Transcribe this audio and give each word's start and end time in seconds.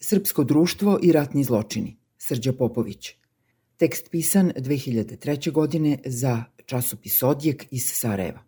Srpsko 0.00 0.44
društvo 0.44 0.98
i 1.02 1.12
ratni 1.12 1.44
zločini, 1.44 1.96
Srđa 2.18 2.52
Popović. 2.52 3.08
Tekst 3.76 4.10
pisan 4.10 4.52
2003. 4.56 5.52
godine 5.52 5.98
za 6.06 6.44
časopis 6.66 7.22
Odjek 7.22 7.66
iz 7.70 7.82
Sarajeva. 7.86 8.40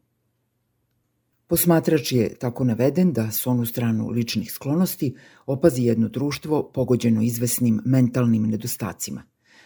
Posmatrač 1.46 2.12
je 2.12 2.34
tako 2.34 2.64
naveden 2.64 3.12
da 3.12 3.30
s 3.30 3.46
onu 3.46 3.66
stranu 3.66 4.08
ličnih 4.08 4.52
sklonosti 4.52 5.14
opazi 5.46 5.82
jedno 5.82 6.08
društvo 6.08 6.70
pogođeno 6.74 7.22
izvesnim 7.22 7.80
mentalnim 7.84 8.42
nedostacima. 8.42 9.22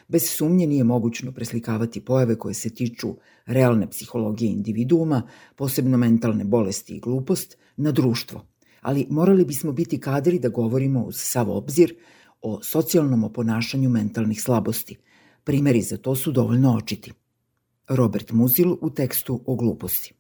Bez 0.09 0.31
sumnje 0.31 0.67
nije 0.67 0.85
mogućno 0.85 1.33
preslikavati 1.33 2.05
pojave 2.05 2.39
koje 2.39 2.55
se 2.55 2.71
tiču 2.71 3.17
realne 3.47 3.91
psihologije 3.91 4.53
individuuma, 4.53 5.29
posebno 5.57 5.99
mentalne 5.99 6.45
bolesti 6.45 6.97
i 6.97 7.01
glupost, 7.01 7.57
na 7.77 7.93
društvo– 7.93 8.47
ali 8.85 9.07
morali 9.11 9.45
bismo 9.45 9.73
biti 9.73 10.01
kadri 10.01 10.39
da 10.39 10.49
govorimo 10.49 11.03
uz 11.03 11.15
sav 11.19 11.51
obzir 11.51 11.95
o 12.43 12.61
socijalnom 12.63 13.25
oponašanju 13.25 13.91
mentalnih 13.91 14.43
slabosti. 14.43 14.97
Primeri 15.45 15.83
za 15.83 15.97
to 15.97 16.17
su 16.17 16.33
dovoljno 16.33 16.77
očiti. 16.77 17.13
Robert 17.89 18.33
Muzil 18.33 18.77
u 18.81 18.91
tekstu 18.91 19.43
o 19.47 19.55
gluposti. 19.57 20.13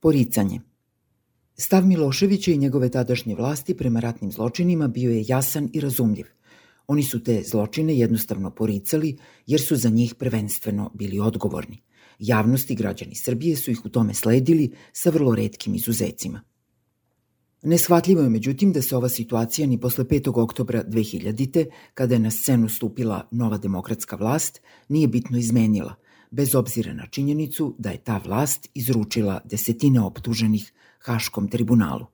Poricanje 0.00 0.60
Stav 1.54 1.86
Miloševića 1.86 2.52
i 2.52 2.58
njegove 2.58 2.90
tadašnje 2.90 3.34
vlasti 3.34 3.76
prema 3.76 4.00
ratnim 4.00 4.32
zločinima 4.32 4.88
bio 4.88 5.10
je 5.10 5.24
jasan 5.28 5.68
i 5.72 5.80
razumljiv. 5.80 6.26
Oni 6.86 7.02
su 7.02 7.22
te 7.22 7.42
zločine 7.50 7.98
jednostavno 7.98 8.50
poricali 8.50 9.16
jer 9.46 9.60
su 9.60 9.76
za 9.76 9.88
njih 9.88 10.14
prvenstveno 10.14 10.90
bili 10.94 11.20
odgovorni. 11.20 11.82
Javnost 12.18 12.70
i 12.70 12.74
građani 12.74 13.14
Srbije 13.14 13.56
su 13.56 13.70
ih 13.70 13.84
u 13.84 13.88
tome 13.88 14.14
sledili 14.14 14.72
sa 14.92 15.10
vrlo 15.10 15.34
redkim 15.34 15.74
izuzecima. 15.74 16.55
Neshvatljivo 17.62 18.22
je 18.22 18.28
međutim 18.28 18.72
da 18.72 18.82
se 18.82 18.96
ova 18.96 19.08
situacija 19.08 19.66
ni 19.66 19.80
posle 19.80 20.04
5. 20.04 20.42
oktobra 20.42 20.84
2000. 20.84 21.66
kada 21.94 22.14
je 22.14 22.20
na 22.20 22.30
scenu 22.30 22.68
stupila 22.68 23.28
nova 23.30 23.58
demokratska 23.58 24.16
vlast 24.16 24.60
nije 24.88 25.08
bitno 25.08 25.38
izmenila, 25.38 25.94
bez 26.30 26.54
obzira 26.54 26.92
na 26.92 27.06
činjenicu 27.06 27.74
da 27.78 27.90
je 27.90 28.04
ta 28.04 28.20
vlast 28.24 28.68
izručila 28.74 29.40
desetine 29.44 30.00
optuženih 30.00 30.72
Haškom 30.98 31.48
tribunalu. 31.48 32.06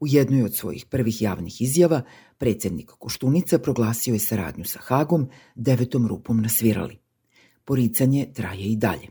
U 0.00 0.06
jednoj 0.06 0.42
od 0.42 0.56
svojih 0.56 0.86
prvih 0.86 1.22
javnih 1.22 1.62
izjava 1.62 2.02
predsednik 2.38 2.90
Koštunica 2.98 3.58
proglasio 3.58 4.14
je 4.14 4.18
saradnju 4.18 4.64
sa 4.64 4.78
Hagom 4.82 5.28
devetom 5.54 6.06
rupom 6.06 6.42
na 6.42 6.48
svirali. 6.48 6.98
Poricanje 7.64 8.26
traje 8.34 8.64
i 8.64 8.76
dalje. 8.76 9.08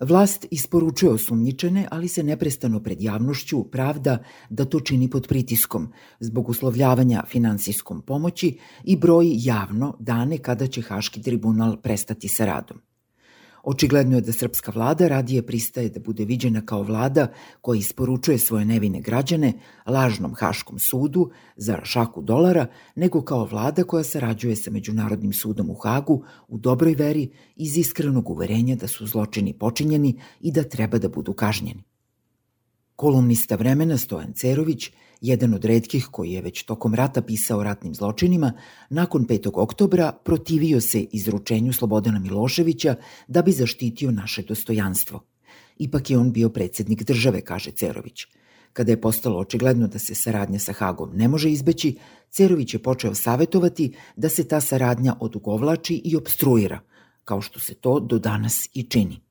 Vlast 0.00 0.46
isporučuje 0.50 1.12
osumnjičene, 1.12 1.88
ali 1.90 2.08
se 2.08 2.22
neprestano 2.22 2.82
pred 2.82 3.02
javnošću 3.02 3.64
pravda 3.64 4.18
da 4.50 4.64
to 4.64 4.80
čini 4.80 5.10
pod 5.10 5.26
pritiskom, 5.28 5.92
zbog 6.20 6.48
uslovljavanja 6.48 7.24
finansijskom 7.28 8.02
pomoći 8.02 8.58
i 8.84 8.96
broji 8.96 9.32
javno 9.42 9.96
dane 10.00 10.38
kada 10.38 10.66
će 10.66 10.82
Haški 10.82 11.22
tribunal 11.22 11.76
prestati 11.76 12.28
sa 12.28 12.46
radom. 12.46 12.87
Očigledno 13.68 14.16
je 14.16 14.24
da 14.24 14.32
srpska 14.32 14.72
vlada 14.74 15.08
radije 15.08 15.42
pristaje 15.46 15.88
da 15.88 16.00
bude 16.00 16.24
viđena 16.24 16.60
kao 16.66 16.82
vlada 16.82 17.26
koja 17.60 17.78
isporučuje 17.78 18.38
svoje 18.38 18.64
nevine 18.64 19.00
građane 19.00 19.52
lažnom 19.86 20.34
Haškom 20.34 20.78
sudu 20.78 21.30
za 21.56 21.80
šaku 21.84 22.22
dolara, 22.22 22.66
nego 22.94 23.22
kao 23.22 23.44
vlada 23.44 23.84
koja 23.84 24.04
sarađuje 24.04 24.56
sa 24.56 24.70
Međunarodnim 24.70 25.32
sudom 25.32 25.70
u 25.70 25.74
Hagu 25.74 26.24
u 26.48 26.58
dobroj 26.58 26.94
veri 26.94 27.28
iz 27.56 27.76
iskrenog 27.76 28.30
uverenja 28.30 28.76
da 28.76 28.88
su 28.88 29.06
zločini 29.06 29.52
počinjeni 29.58 30.20
i 30.40 30.52
da 30.52 30.62
treba 30.62 30.98
da 30.98 31.08
budu 31.08 31.32
kažnjeni. 31.32 31.82
Kolumnista 32.96 33.56
vremena 33.56 33.98
Stojan 33.98 34.32
Cerović– 34.32 34.90
jedan 35.20 35.54
od 35.54 35.64
redkih 35.64 36.06
koji 36.12 36.32
je 36.32 36.42
već 36.42 36.62
tokom 36.62 36.94
rata 36.94 37.22
pisao 37.22 37.62
ratnim 37.62 37.94
zločinima, 37.94 38.52
nakon 38.90 39.26
5. 39.26 39.50
oktobra 39.54 40.12
protivio 40.24 40.80
se 40.80 41.00
izručenju 41.00 41.72
Slobodana 41.72 42.18
Miloševića 42.18 42.94
da 43.28 43.42
bi 43.42 43.52
zaštitio 43.52 44.10
naše 44.10 44.42
dostojanstvo. 44.42 45.24
Ipak 45.78 46.10
je 46.10 46.18
on 46.18 46.32
bio 46.32 46.48
predsednik 46.48 47.02
države, 47.02 47.40
kaže 47.40 47.70
Cerović. 47.70 48.26
Kada 48.72 48.92
je 48.92 49.00
postalo 49.00 49.38
očigledno 49.38 49.88
da 49.88 49.98
se 49.98 50.14
saradnja 50.14 50.58
sa 50.58 50.72
Hagom 50.72 51.10
ne 51.14 51.28
može 51.28 51.50
izbeći, 51.50 51.96
Cerović 52.30 52.74
je 52.74 52.82
počeo 52.82 53.14
savetovati 53.14 53.94
da 54.16 54.28
se 54.28 54.48
ta 54.48 54.60
saradnja 54.60 55.14
odugovlači 55.20 56.02
i 56.04 56.16
obstruira, 56.16 56.80
kao 57.24 57.40
što 57.40 57.60
se 57.60 57.74
to 57.74 58.00
do 58.00 58.18
danas 58.18 58.68
i 58.74 58.82
čini. 58.82 59.27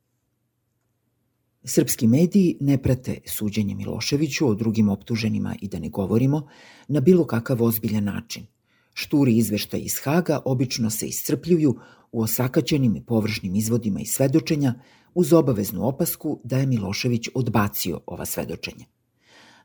Srpski 1.69 2.07
mediji 2.07 2.57
ne 2.59 2.77
prate 2.77 3.17
suđenje 3.25 3.75
Miloševiću 3.75 4.47
o 4.47 4.53
drugim 4.55 4.89
optuženima 4.89 5.55
i 5.61 5.67
da 5.67 5.79
ne 5.79 5.89
govorimo 5.89 6.47
na 6.87 6.99
bilo 6.99 7.25
kakav 7.25 7.63
ozbiljan 7.63 8.03
način. 8.03 8.45
Šturi 8.93 9.37
izveštaj 9.37 9.79
iz 9.79 9.99
Haga 10.03 10.39
obično 10.45 10.89
se 10.89 11.07
iscrpljuju 11.07 11.75
u 12.11 12.21
osakaćenim 12.21 12.95
i 12.95 13.05
površnim 13.05 13.55
izvodima 13.55 13.99
i 13.99 14.05
svedočenja 14.05 14.73
uz 15.13 15.33
obaveznu 15.33 15.87
opasku 15.87 16.39
da 16.43 16.57
je 16.57 16.65
Milošević 16.65 17.29
odbacio 17.33 17.99
ova 18.05 18.25
svedočenja. 18.25 18.85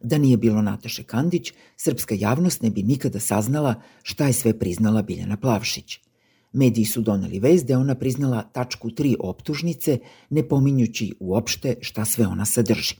Da 0.00 0.18
nije 0.18 0.36
bilo 0.36 0.62
Nataše 0.62 1.02
Kandić, 1.02 1.52
srpska 1.76 2.14
javnost 2.18 2.62
ne 2.62 2.70
bi 2.70 2.82
nikada 2.82 3.20
saznala 3.20 3.74
šta 4.02 4.26
je 4.26 4.32
sve 4.32 4.58
priznala 4.58 5.02
Biljana 5.02 5.36
Plavšić– 5.36 5.98
Mediji 6.52 6.84
su 6.84 7.00
doneli 7.00 7.40
vez 7.40 7.64
da 7.64 7.72
je 7.72 7.78
ona 7.78 7.94
priznala 7.94 8.42
tačku 8.42 8.90
3 8.90 9.16
optužnice, 9.20 9.98
ne 10.30 10.48
pominjući 10.48 11.14
uopšte 11.20 11.74
šta 11.80 12.04
sve 12.04 12.26
ona 12.26 12.44
sadrži. 12.44 12.94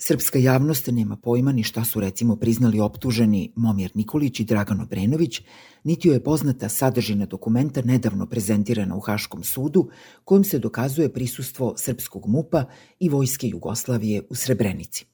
Srpska 0.00 0.38
javnost 0.38 0.86
nema 0.86 1.16
pojma 1.16 1.52
ni 1.52 1.62
šta 1.62 1.84
su 1.84 2.00
recimo 2.00 2.36
priznali 2.36 2.80
optuženi 2.80 3.52
Momir 3.56 3.90
Nikolić 3.94 4.40
i 4.40 4.44
Dragan 4.44 4.80
Obrenović, 4.80 5.40
niti 5.84 6.08
joj 6.08 6.16
je 6.16 6.24
poznata 6.24 6.68
sadržina 6.68 7.26
dokumenta 7.26 7.82
nedavno 7.82 8.26
prezentirana 8.26 8.96
u 8.96 9.00
Haškom 9.00 9.44
sudu, 9.44 9.88
kojim 10.24 10.44
se 10.44 10.58
dokazuje 10.58 11.12
prisustvo 11.12 11.74
srpskog 11.76 12.26
MUPA 12.26 12.64
i 13.00 13.08
vojske 13.08 13.48
Jugoslavije 13.48 14.22
u 14.30 14.34
Srebrenici. 14.34 15.06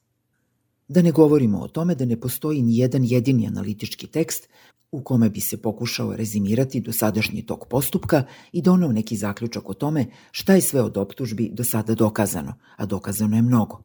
Da 0.87 1.01
ne 1.01 1.11
govorimo 1.11 1.59
o 1.59 1.67
tome 1.67 1.95
da 1.95 2.05
ne 2.05 2.19
postoji 2.19 2.61
ni 2.61 2.77
jedan 2.77 3.03
jedini 3.03 3.47
analitički 3.47 4.07
tekst 4.07 4.49
u 4.91 5.01
kome 5.03 5.29
bi 5.29 5.41
se 5.41 5.61
pokušao 5.61 6.15
rezimirati 6.15 6.81
dosadašnji 6.81 7.45
tok 7.45 7.67
postupka 7.69 8.23
i 8.51 8.61
donao 8.61 8.91
neki 8.91 9.17
zaključak 9.17 9.69
o 9.69 9.73
tome 9.73 10.05
šta 10.31 10.55
je 10.55 10.61
sve 10.61 10.81
od 10.81 10.97
optužbi 10.97 11.49
do 11.53 11.63
sada 11.63 11.95
dokazano, 11.95 12.53
a 12.77 12.85
dokazano 12.85 13.35
je 13.35 13.41
mnogo. 13.41 13.83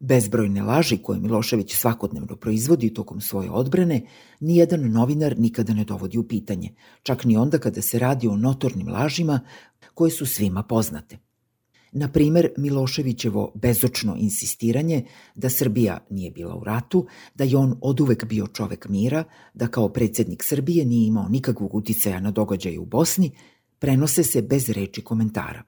Bezbrojne 0.00 0.62
laži 0.62 0.98
koje 1.02 1.20
Milošević 1.20 1.74
svakodnevno 1.74 2.36
proizvodi 2.36 2.94
tokom 2.94 3.20
svoje 3.20 3.50
odbrane, 3.50 4.06
nijedan 4.40 4.90
novinar 4.90 5.38
nikada 5.38 5.74
ne 5.74 5.84
dovodi 5.84 6.18
u 6.18 6.28
pitanje, 6.28 6.74
čak 7.02 7.24
ni 7.24 7.36
onda 7.36 7.58
kada 7.58 7.82
se 7.82 7.98
radi 7.98 8.28
o 8.28 8.36
notornim 8.36 8.88
lažima 8.88 9.40
koje 9.94 10.10
su 10.10 10.26
svima 10.26 10.62
poznate. 10.62 11.27
Na 11.92 12.08
primer, 12.08 12.48
Miloševićevo 12.56 13.52
bezočno 13.54 14.16
insistiranje 14.18 15.04
da 15.34 15.50
Srbija 15.50 15.98
nije 16.10 16.30
bila 16.30 16.56
u 16.56 16.64
ratu, 16.64 17.06
da 17.34 17.44
je 17.44 17.56
on 17.56 17.78
oduvek 17.80 18.24
bio 18.24 18.46
čovek 18.46 18.88
mira, 18.88 19.24
da 19.54 19.68
kao 19.68 19.88
predsednik 19.88 20.42
Srbije 20.44 20.84
nije 20.84 21.06
imao 21.06 21.28
nikakvog 21.28 21.74
uticaja 21.74 22.20
na 22.20 22.30
događaje 22.30 22.78
u 22.78 22.84
Bosni, 22.84 23.30
prenose 23.78 24.22
se 24.22 24.42
bez 24.42 24.68
reči 24.68 25.02
komentara. 25.02 25.62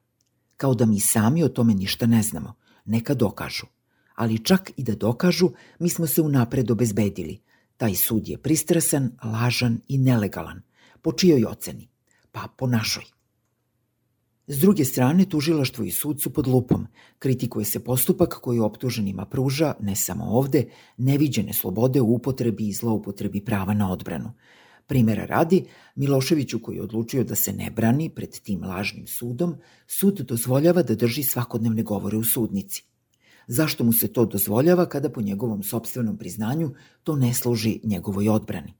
Kao 0.56 0.74
da 0.74 0.86
mi 0.86 1.00
sami 1.00 1.44
o 1.44 1.48
tome 1.48 1.74
ništa 1.74 2.06
ne 2.06 2.22
znamo, 2.22 2.54
neka 2.84 3.14
dokažu. 3.14 3.66
Ali 4.14 4.44
čak 4.44 4.70
i 4.76 4.82
da 4.82 4.94
dokažu, 4.94 5.50
mi 5.78 5.88
smo 5.88 6.06
se 6.06 6.22
unapred 6.22 6.70
obezbedili. 6.70 7.40
Taj 7.76 7.94
sud 7.94 8.28
je 8.28 8.38
pristrasan, 8.38 9.10
lažan 9.24 9.80
i 9.88 9.98
nelegalan. 9.98 10.62
Po 11.02 11.12
čijoj 11.12 11.44
oceni? 11.44 11.88
Pa 12.32 12.48
po 12.56 12.66
našoj. 12.66 13.04
S 14.52 14.58
druge 14.58 14.84
strane, 14.84 15.24
tužilaštvo 15.24 15.84
i 15.84 15.90
sud 15.90 16.22
su 16.22 16.32
pod 16.32 16.46
lupom. 16.46 16.86
Kritikuje 17.18 17.64
se 17.64 17.84
postupak 17.84 18.38
koji 18.42 18.58
optuženima 18.58 19.26
pruža, 19.26 19.74
ne 19.80 19.96
samo 19.96 20.24
ovde, 20.24 20.64
neviđene 20.96 21.52
slobode 21.52 22.00
u 22.00 22.14
upotrebi 22.14 22.68
i 22.68 22.72
zloupotrebi 22.72 23.44
prava 23.44 23.74
na 23.74 23.92
odbranu. 23.92 24.32
Primera 24.86 25.24
radi, 25.24 25.64
Miloševiću 25.94 26.58
koji 26.62 26.76
je 26.76 26.82
odlučio 26.82 27.24
da 27.24 27.34
se 27.34 27.52
ne 27.52 27.70
brani 27.70 28.08
pred 28.08 28.40
tim 28.40 28.64
lažnim 28.64 29.06
sudom, 29.06 29.54
sud 29.86 30.20
dozvoljava 30.20 30.82
da 30.82 30.94
drži 30.94 31.22
svakodnevne 31.22 31.82
govore 31.82 32.16
u 32.16 32.24
sudnici. 32.24 32.84
Zašto 33.46 33.84
mu 33.84 33.92
se 33.92 34.12
to 34.12 34.26
dozvoljava 34.26 34.86
kada 34.86 35.10
po 35.10 35.20
njegovom 35.20 35.62
sobstvenom 35.62 36.18
priznanju 36.18 36.74
to 37.04 37.16
ne 37.16 37.34
služi 37.34 37.80
njegovoj 37.84 38.28
odbrani? 38.28 38.79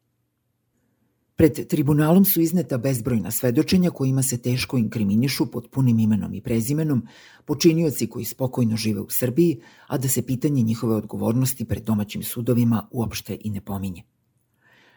Pred 1.41 1.67
tribunalom 1.69 2.25
su 2.25 2.41
izneta 2.41 2.79
bezbrojna 2.79 3.31
svedočenja 3.31 3.91
kojima 3.91 4.23
se 4.23 4.39
teško 4.39 4.79
inkriminišu 4.79 5.47
pod 5.47 5.69
punim 5.71 5.99
imenom 5.99 6.35
i 6.35 6.41
prezimenom 6.41 7.07
počinioci 7.45 8.07
koji 8.07 8.25
spokojno 8.25 8.77
žive 8.77 9.01
u 9.01 9.11
Srbiji, 9.11 9.61
a 9.87 9.99
da 9.99 10.09
se 10.09 10.27
pitanje 10.27 10.63
njihove 10.63 10.95
odgovornosti 10.95 11.65
pred 11.65 11.83
domaćim 11.83 12.23
sudovima 12.23 12.89
uopšte 12.91 13.39
i 13.41 13.51
ne 13.51 13.61
pominje. 13.61 14.03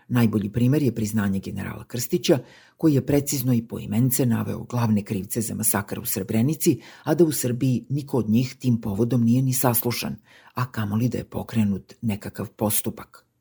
Najbolji 0.08 0.50
primer 0.50 0.84
je 0.84 0.96
priznanje 0.96 1.40
generala 1.40 1.86
Krstića, 1.88 2.40
koji 2.78 2.94
je 2.94 3.06
precizno 3.06 3.54
i 3.54 3.68
po 3.68 3.80
imence 3.80 4.26
naveo 4.26 4.64
glavne 4.64 5.04
krivce 5.04 5.42
za 5.42 5.56
masakar 5.56 6.00
u 6.00 6.06
Srebrenici, 6.06 6.80
a 7.04 7.16
da 7.16 7.24
u 7.24 7.32
Srbiji 7.32 7.86
niko 7.90 8.18
od 8.18 8.30
njih 8.30 8.56
tim 8.60 8.82
povodom 8.82 9.24
nije 9.24 9.42
ni 9.42 9.54
saslušan, 9.54 10.16
a 10.54 10.72
kamoli 10.72 11.10
da 11.10 11.18
je 11.18 11.30
pokrenut 11.30 11.94
nekakav 12.02 12.50
postupak. 12.50 13.33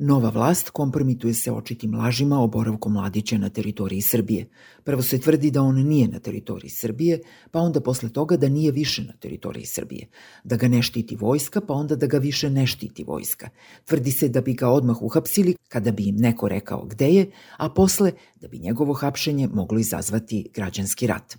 Nova 0.00 0.30
vlast 0.30 0.70
kompromituje 0.70 1.34
se 1.34 1.52
očitim 1.52 1.94
lažima 1.94 2.38
o 2.40 2.46
boravku 2.46 2.90
mladića 2.90 3.38
na 3.38 3.48
teritoriji 3.48 4.00
Srbije. 4.00 4.48
Prvo 4.84 5.02
se 5.02 5.20
tvrdi 5.20 5.50
da 5.50 5.62
on 5.62 5.86
nije 5.86 6.08
na 6.08 6.18
teritoriji 6.18 6.70
Srbije, 6.70 7.18
pa 7.50 7.60
onda 7.60 7.80
posle 7.80 8.08
toga 8.08 8.36
da 8.36 8.48
nije 8.48 8.72
više 8.72 9.02
na 9.02 9.12
teritoriji 9.12 9.66
Srbije. 9.66 10.06
Da 10.44 10.56
ga 10.56 10.68
ne 10.68 10.82
štiti 10.82 11.16
vojska, 11.16 11.60
pa 11.60 11.74
onda 11.74 11.96
da 11.96 12.06
ga 12.06 12.18
više 12.18 12.50
ne 12.50 12.66
štiti 12.66 13.04
vojska. 13.04 13.48
Tvrdi 13.84 14.10
se 14.10 14.28
da 14.28 14.40
bi 14.40 14.54
ga 14.54 14.68
odmah 14.68 15.02
uhapsili 15.02 15.56
kada 15.68 15.92
bi 15.92 16.04
im 16.08 16.16
neko 16.16 16.48
rekao 16.48 16.84
gde 16.84 17.08
je, 17.08 17.30
a 17.56 17.68
posle 17.68 18.12
da 18.40 18.48
bi 18.48 18.58
njegovo 18.58 18.92
hapšenje 18.92 19.48
moglo 19.52 19.78
izazvati 19.78 20.50
građanski 20.54 21.06
rat. 21.06 21.36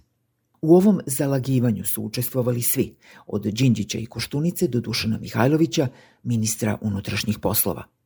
U 0.62 0.76
ovom 0.76 1.00
zalagivanju 1.06 1.84
su 1.84 2.04
učestvovali 2.04 2.62
svi, 2.62 2.96
od 3.28 3.42
Đinđića 3.42 3.98
i 3.98 4.06
Koštunice 4.06 4.68
do 4.68 4.80
Dušana 4.80 5.18
Mihajlovića, 5.18 5.88
ministra 6.24 6.78
unutrašnjih 6.82 7.40
poslova– 7.40 7.84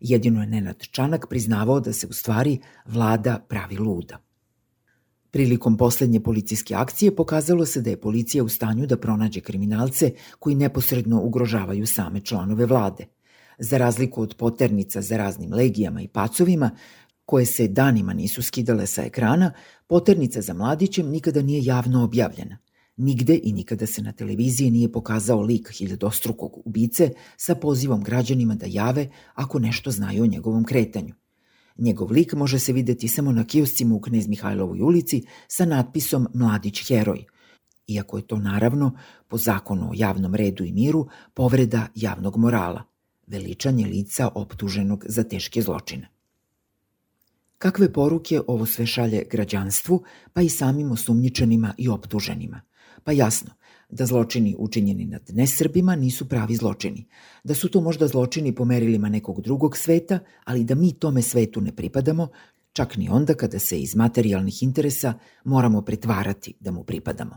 Jedino 0.00 0.40
je 0.40 0.46
Nenad 0.46 0.82
Čanak 0.90 1.26
priznavao 1.28 1.80
da 1.80 1.92
se 1.92 2.06
u 2.06 2.12
stvari 2.12 2.58
vlada 2.86 3.38
pravi 3.48 3.78
luda. 3.78 4.18
Prilikom 5.30 5.76
poslednje 5.76 6.20
policijske 6.20 6.74
akcije 6.74 7.16
pokazalo 7.16 7.66
se 7.66 7.80
da 7.80 7.90
je 7.90 8.00
policija 8.00 8.44
u 8.44 8.48
stanju 8.48 8.86
da 8.86 8.96
pronađe 8.96 9.40
kriminalce 9.40 10.12
koji 10.38 10.56
neposredno 10.56 11.20
ugrožavaju 11.22 11.86
same 11.86 12.20
članove 12.20 12.66
vlade. 12.66 13.06
Za 13.58 13.78
razliku 13.78 14.22
od 14.22 14.34
poternica 14.38 15.02
za 15.02 15.16
raznim 15.16 15.52
legijama 15.52 16.02
i 16.02 16.08
pacovima, 16.08 16.70
koje 17.24 17.46
se 17.46 17.68
danima 17.68 18.14
nisu 18.14 18.42
skidale 18.42 18.86
sa 18.86 19.02
ekrana, 19.04 19.52
poternica 19.86 20.40
za 20.40 20.54
mladićem 20.54 21.08
nikada 21.08 21.42
nije 21.42 21.64
javno 21.64 22.04
objavljena. 22.04 22.58
Nigde 22.96 23.40
i 23.42 23.52
nikada 23.52 23.86
se 23.86 24.02
na 24.02 24.12
televiziji 24.12 24.70
nije 24.70 24.92
pokazao 24.92 25.40
lik 25.40 25.70
hiljadostrukog 25.72 26.62
ubice 26.64 27.10
sa 27.36 27.54
pozivom 27.54 28.02
građanima 28.02 28.54
da 28.54 28.66
jave 28.68 29.08
ako 29.34 29.58
nešto 29.58 29.90
znaju 29.90 30.22
o 30.22 30.26
njegovom 30.26 30.64
kretanju. 30.64 31.14
Njegov 31.78 32.12
lik 32.12 32.32
može 32.32 32.58
se 32.58 32.72
videti 32.72 33.08
samo 33.08 33.32
na 33.32 33.44
kioscima 33.44 33.94
u 33.94 34.00
Knez 34.00 34.28
Mihajlovoj 34.28 34.80
ulici 34.80 35.22
sa 35.48 35.64
natpisom 35.64 36.28
Mladić 36.34 36.88
heroj, 36.88 37.24
iako 37.86 38.16
je 38.16 38.26
to 38.26 38.38
naravno, 38.38 38.96
po 39.28 39.38
zakonu 39.38 39.90
o 39.90 39.94
javnom 39.94 40.34
redu 40.34 40.64
i 40.64 40.72
miru, 40.72 41.08
povreda 41.34 41.86
javnog 41.94 42.36
morala, 42.36 42.82
veličanje 43.26 43.86
lica 43.86 44.28
optuženog 44.34 45.04
za 45.08 45.22
teške 45.22 45.62
zločine. 45.62 46.08
Kakve 47.58 47.92
poruke 47.92 48.40
ovo 48.46 48.66
sve 48.66 48.86
šalje 48.86 49.24
građanstvu, 49.30 50.02
pa 50.32 50.42
i 50.42 50.48
samim 50.48 50.92
osumnjičenima 50.92 51.74
i 51.78 51.88
optuženima– 51.88 52.60
Pa 53.04 53.12
jasno, 53.12 53.50
da 53.88 54.06
zločini 54.06 54.56
učinjeni 54.58 55.04
nad 55.04 55.22
nesrbima 55.32 55.96
nisu 55.96 56.28
pravi 56.28 56.56
zločini, 56.56 57.06
da 57.44 57.54
su 57.54 57.68
to 57.68 57.80
možda 57.80 58.08
zločini 58.08 58.54
po 58.54 58.64
merilima 58.64 59.08
nekog 59.08 59.40
drugog 59.40 59.76
sveta, 59.76 60.18
ali 60.44 60.64
da 60.64 60.74
mi 60.74 60.92
tome 60.92 61.22
svetu 61.22 61.60
ne 61.60 61.76
pripadamo, 61.76 62.28
čak 62.72 62.96
ni 62.96 63.08
onda 63.08 63.34
kada 63.34 63.58
se 63.58 63.80
iz 63.80 63.94
materijalnih 63.94 64.62
interesa 64.62 65.14
moramo 65.44 65.82
pretvarati 65.82 66.54
da 66.60 66.70
mu 66.70 66.84
pripadamo. 66.84 67.36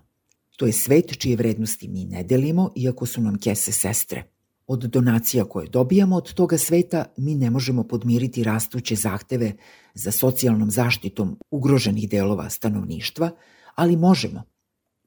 To 0.58 0.66
je 0.66 0.74
svet 0.74 1.18
čije 1.18 1.36
vrednosti 1.36 1.88
mi 1.88 2.06
ne 2.06 2.24
delimo, 2.24 2.72
iako 2.76 3.06
su 3.06 3.22
nam 3.22 3.38
kese 3.40 3.72
sestre. 3.72 4.24
Od 4.68 4.80
donacija 4.80 5.46
koje 5.46 5.70
dobijamo 5.70 6.16
od 6.16 6.34
toga 6.34 6.58
sveta 6.58 7.06
mi 7.18 7.36
ne 7.36 7.50
možemo 7.50 7.84
podmiriti 7.84 8.44
rastuće 8.44 8.96
zahteve 8.96 9.54
za 9.94 10.12
socijalnom 10.12 10.72
zaštitom 10.72 11.38
ugroženih 11.52 12.10
delova 12.10 12.50
stanovništva, 12.50 13.32
ali 13.76 13.96
možemo 13.96 14.44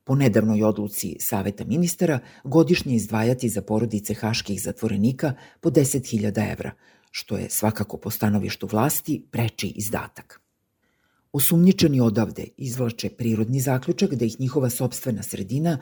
po 0.05 0.15
nedavnoj 0.15 0.63
odluci 0.63 1.17
Saveta 1.21 1.65
ministara 1.65 2.19
godišnje 2.45 2.95
izdvajati 2.95 3.49
za 3.49 3.63
porodice 3.63 4.15
haških 4.15 4.63
zatvorenika 4.63 5.35
po 5.61 5.71
10.000 5.71 6.53
evra, 6.53 6.73
što 7.11 7.37
je 7.37 7.51
svakako 7.51 7.97
po 7.97 8.11
stanovištu 8.11 8.69
vlasti 8.73 9.27
preči 9.31 9.67
izdatak. 9.69 10.41
Osumnjičeni 11.33 12.01
odavde 12.01 12.45
izvlače 12.57 13.11
prirodni 13.11 13.61
zaključak 13.61 14.15
da 14.15 14.25
ih 14.25 14.41
njihova 14.41 14.71
sobstvena 14.71 15.23
sredina 15.23 15.79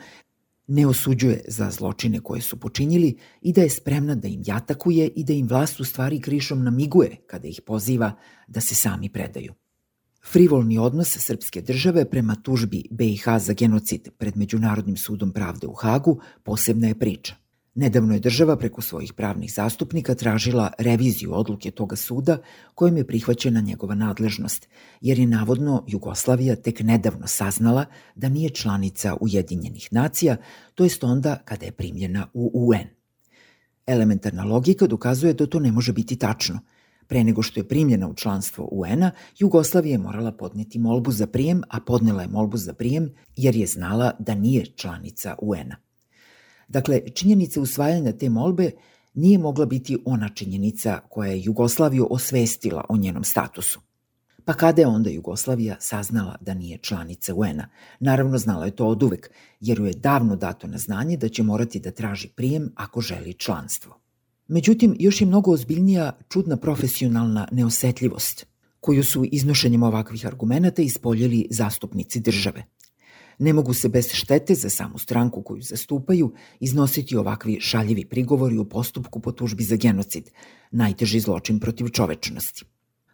ne 0.67 0.87
osuđuje 0.87 1.41
za 1.47 1.71
zločine 1.71 2.19
koje 2.19 2.41
su 2.41 2.59
počinjili 2.59 3.17
i 3.41 3.53
da 3.53 3.61
je 3.61 3.69
spremna 3.69 4.15
da 4.15 4.27
im 4.27 4.43
jatakuje 4.45 5.07
i 5.07 5.23
da 5.23 5.33
im 5.33 5.47
vlast 5.47 5.79
u 5.79 5.83
stvari 5.83 6.21
krišom 6.21 6.63
namiguje 6.63 7.17
kada 7.27 7.47
ih 7.47 7.61
poziva 7.65 8.11
da 8.47 8.61
se 8.61 8.75
sami 8.75 9.09
predaju. 9.09 9.53
Frivolni 10.23 10.77
odnos 10.77 11.17
srpske 11.19 11.61
države 11.61 12.09
prema 12.09 12.35
tužbi 12.35 12.83
BiH 12.91 13.23
za 13.39 13.53
genocid 13.53 14.09
pred 14.17 14.37
Međunarodnim 14.37 14.97
sudom 14.97 15.31
pravde 15.31 15.67
u 15.67 15.73
Hagu 15.73 16.19
posebna 16.43 16.87
je 16.87 16.99
priča. 16.99 17.35
Nedavno 17.75 18.13
je 18.13 18.19
država 18.19 18.57
preko 18.57 18.81
svojih 18.81 19.13
pravnih 19.13 19.53
zastupnika 19.53 20.15
tražila 20.15 20.71
reviziju 20.79 21.33
odluke 21.33 21.71
toga 21.71 21.95
suda 21.95 22.37
kojim 22.75 22.97
je 22.97 23.07
prihvaćena 23.07 23.61
njegova 23.61 23.95
nadležnost, 23.95 24.67
jer 25.01 25.19
je 25.19 25.27
navodno 25.27 25.83
Jugoslavija 25.87 26.55
tek 26.55 26.79
nedavno 26.79 27.27
saznala 27.27 27.85
da 28.15 28.29
nije 28.29 28.49
članica 28.49 29.15
Ujedinjenih 29.21 29.87
nacija, 29.91 30.37
to 30.75 30.83
jest 30.83 31.03
onda 31.03 31.35
kada 31.45 31.65
je 31.65 31.71
primljena 31.71 32.27
u 32.33 32.51
UN. 32.53 32.87
Elementarna 33.85 34.43
logika 34.43 34.87
dokazuje 34.87 35.33
da 35.33 35.47
to 35.47 35.59
ne 35.59 35.71
može 35.71 35.93
biti 35.93 36.15
tačno– 36.15 36.59
Pre 37.11 37.23
nego 37.23 37.41
što 37.41 37.59
je 37.59 37.67
primljena 37.67 38.07
u 38.07 38.13
članstvo 38.13 38.67
UN-a, 38.71 39.11
Jugoslavija 39.39 39.91
je 39.91 39.97
morala 39.97 40.31
podneti 40.31 40.79
molbu 40.79 41.11
za 41.11 41.27
prijem, 41.27 41.61
a 41.69 41.79
podnela 41.79 42.21
je 42.21 42.27
molbu 42.27 42.57
za 42.57 42.73
prijem 42.73 43.13
jer 43.35 43.55
je 43.55 43.67
znala 43.67 44.11
da 44.19 44.35
nije 44.35 44.65
članica 44.65 45.35
UN-a. 45.41 45.75
Dakle, 46.67 47.01
činjenica 47.15 47.61
usvajanja 47.61 48.11
te 48.11 48.29
molbe 48.29 48.71
nije 49.13 49.37
mogla 49.37 49.65
biti 49.65 49.97
ona 50.05 50.29
činjenica 50.29 50.99
koja 51.09 51.31
je 51.31 51.43
Jugoslaviju 51.43 52.07
osvestila 52.09 52.85
o 52.89 52.97
njenom 52.97 53.23
statusu. 53.23 53.79
Pa 54.45 54.53
kada 54.53 54.81
je 54.81 54.87
onda 54.87 55.09
Jugoslavija 55.09 55.75
saznala 55.79 56.35
da 56.41 56.53
nije 56.53 56.77
članica 56.77 57.33
UN-a? 57.33 57.69
Naravno, 57.99 58.37
znala 58.37 58.65
je 58.65 58.75
to 58.75 58.87
od 58.87 59.03
uvek, 59.03 59.31
jer 59.59 59.79
ju 59.79 59.85
je 59.85 59.93
davno 59.93 60.35
dato 60.35 60.67
na 60.67 60.77
znanje 60.77 61.17
da 61.17 61.29
će 61.29 61.43
morati 61.43 61.79
da 61.79 61.91
traži 61.91 62.27
prijem 62.27 62.71
ako 62.75 63.01
želi 63.01 63.33
članstvo. 63.33 64.00
Međutim, 64.51 64.95
još 64.99 65.21
je 65.21 65.27
mnogo 65.27 65.51
ozbiljnija 65.51 66.17
čudna 66.29 66.57
profesionalna 66.57 67.47
neosetljivost, 67.51 68.45
koju 68.79 69.03
su 69.03 69.25
iznošenjem 69.31 69.83
ovakvih 69.83 70.25
argumenta 70.25 70.81
ispoljili 70.81 71.47
zastupnici 71.49 72.19
države. 72.19 72.63
Ne 73.39 73.53
mogu 73.53 73.73
se 73.73 73.89
bez 73.89 74.05
štete 74.13 74.55
za 74.55 74.69
samu 74.69 74.97
stranku 74.97 75.41
koju 75.41 75.61
zastupaju 75.61 76.33
iznositi 76.59 77.15
ovakvi 77.15 77.57
šaljivi 77.61 78.05
prigovori 78.05 78.57
u 78.57 78.65
postupku 78.65 79.19
po 79.19 79.31
tužbi 79.31 79.63
za 79.63 79.75
genocid, 79.75 80.29
najteži 80.71 81.19
zločin 81.19 81.59
protiv 81.59 81.87
čovečnosti. 81.87 82.65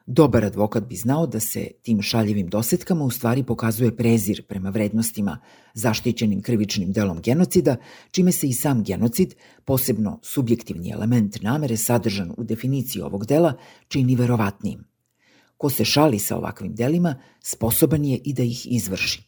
Dobar 0.09 0.45
advokat 0.45 0.83
bi 0.83 0.95
znao 0.95 1.27
da 1.27 1.39
se 1.39 1.67
tim 1.81 2.01
šaljivim 2.01 2.47
dosetkama 2.47 3.05
u 3.05 3.11
stvari 3.11 3.43
pokazuje 3.43 3.95
prezir 3.95 4.45
prema 4.47 4.69
vrednostima 4.69 5.39
zaštićenim 5.73 6.41
krivičnim 6.41 6.91
delom 6.91 7.21
genocida, 7.21 7.75
čime 8.11 8.31
se 8.31 8.47
i 8.47 8.53
sam 8.53 8.83
genocid, 8.83 9.35
posebno 9.65 10.19
subjektivni 10.23 10.91
element 10.91 11.41
namere 11.41 11.77
sadržan 11.77 12.33
u 12.37 12.43
definiciji 12.43 13.01
ovog 13.01 13.25
dela, 13.25 13.53
čini 13.87 14.15
verovatnijim. 14.15 14.83
Ko 15.57 15.69
se 15.69 15.85
šali 15.85 16.19
sa 16.19 16.37
ovakvim 16.37 16.75
delima, 16.75 17.15
sposoban 17.43 18.05
je 18.05 18.17
i 18.17 18.33
da 18.33 18.43
ih 18.43 18.67
izvrši. 18.71 19.23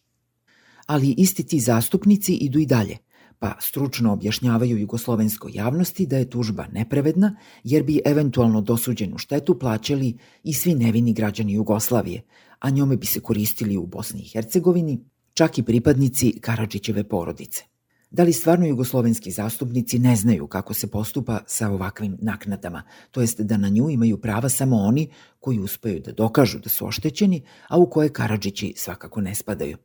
Ali 0.86 1.15
isti 1.18 1.44
ti 1.44 1.60
zastupnici 1.60 2.34
idu 2.34 2.60
i 2.60 2.65
dalje– 2.65 2.98
pa 3.39 3.55
stručno 3.60 4.13
objašnjavaju 4.13 4.77
jugoslovenskoj 4.77 5.51
javnosti 5.53 6.05
da 6.05 6.17
je 6.17 6.29
tužba 6.29 6.65
nepravedna 6.72 7.36
jer 7.63 7.84
bi 7.84 8.01
eventualno 8.05 8.62
dosuđenu 8.62 9.17
štetu 9.17 9.60
plaćali 9.60 10.17
i 10.43 10.53
svi 10.53 10.75
nevini 10.75 11.13
građani 11.13 11.53
Jugoslavije, 11.53 12.22
a 12.60 12.69
njome 12.69 12.98
bi 12.98 13.05
se 13.05 13.19
koristili 13.19 13.77
u 13.77 13.86
Bosni 13.86 14.22
i 14.22 14.29
Hercegovini, 14.29 15.00
čak 15.34 15.58
i 15.58 15.63
pripadnici 15.63 16.39
Karadžićeve 16.41 17.03
porodice. 17.03 17.63
Da 18.12 18.24
li 18.24 18.34
stvarno 18.34 18.65
jugoslovenski 18.65 19.31
zastupnici 19.31 20.00
ne 20.00 20.15
znaju 20.15 20.48
kako 20.48 20.74
se 20.74 20.88
postupa 20.88 21.39
sa 21.48 21.69
ovakvim 21.69 22.17
naknadama, 22.22 22.84
to 23.12 23.22
jest 23.22 23.41
da 23.41 23.58
na 23.58 23.69
nju 23.69 23.89
imaju 23.89 24.17
prava 24.22 24.50
samo 24.50 24.75
oni 24.75 25.10
koji 25.39 25.60
uspeju 25.60 26.00
da 26.00 26.12
dokažu 26.12 26.60
da 26.60 26.69
su 26.69 26.88
oštećeni, 26.88 27.43
a 27.67 27.77
u 27.77 27.89
koje 27.89 28.13
Karadžići 28.13 28.74
svakako 28.77 29.22
ne 29.22 29.36
spadaju? 29.36 29.77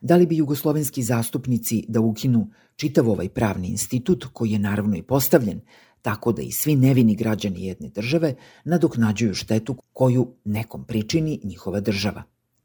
Da 0.00 0.16
li 0.16 0.26
bi 0.26 0.36
jugoslovenski 0.36 1.02
zastupnici 1.02 1.84
da 1.88 2.00
ukinu 2.00 2.50
čitav 2.76 3.10
ovaj 3.10 3.28
pravni 3.28 3.68
institut, 3.68 4.24
koji 4.32 4.50
je 4.50 4.58
naravno 4.58 4.96
i 4.96 5.02
postavljen, 5.02 5.60
tako 6.02 6.32
da 6.32 6.42
i 6.42 6.52
svi 6.52 6.76
nevini 6.76 7.14
građani 7.14 7.64
jedne 7.66 7.88
države 7.88 8.34
nadoknađuju 8.64 9.34
štetu 9.34 9.76
koju 9.92 10.34
nekom 10.44 10.84
pričini 10.84 11.40
njihova 11.44 11.80
država? 11.80 12.22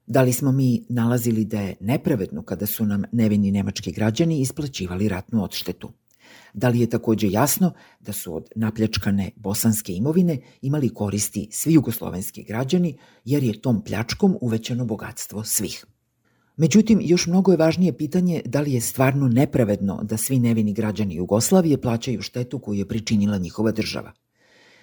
Da 0.08 0.22
li 0.22 0.34
smo 0.34 0.52
mi 0.52 0.86
nalazili 0.90 1.46
da 1.46 1.62
je 1.62 1.76
nepravedno 1.80 2.44
kada 2.44 2.66
su 2.66 2.86
nam 2.86 3.04
nevini 3.12 3.52
nemački 3.52 3.92
građani 3.92 4.42
isplaćivali 4.42 5.10
ratnu 5.10 5.44
odštetu? 5.44 5.92
Da 6.54 6.70
li 6.70 6.80
je 6.80 6.90
takođe 6.90 7.32
jasno 7.32 7.74
da 8.00 8.14
su 8.14 8.36
od 8.36 8.50
napljačkane 8.56 9.32
bosanske 9.36 9.94
imovine 9.94 10.40
imali 10.62 10.90
koristi 10.90 11.48
svi 11.52 11.74
jugoslovenski 11.74 12.44
građani, 12.44 12.98
jer 13.26 13.44
je 13.44 13.62
tom 13.62 13.84
pljačkom 13.84 14.38
uvećano 14.42 14.86
bogatstvo 14.86 15.44
svih? 15.44 15.86
Međutim, 16.58 17.00
još 17.04 17.28
mnogo 17.28 17.52
je 17.52 17.58
važnije 17.58 17.98
pitanje 17.98 18.42
da 18.46 18.62
li 18.62 18.74
je 18.74 18.82
stvarno 18.82 19.28
nepravedno 19.28 20.00
da 20.04 20.18
svi 20.18 20.40
nevini 20.40 20.74
građani 20.74 21.16
Jugoslavije 21.16 21.82
plaćaju 21.82 22.22
štetu 22.22 22.60
koju 22.60 22.80
je 22.80 22.88
pričinila 22.88 23.38
njihova 23.38 23.72
država. 23.72 24.12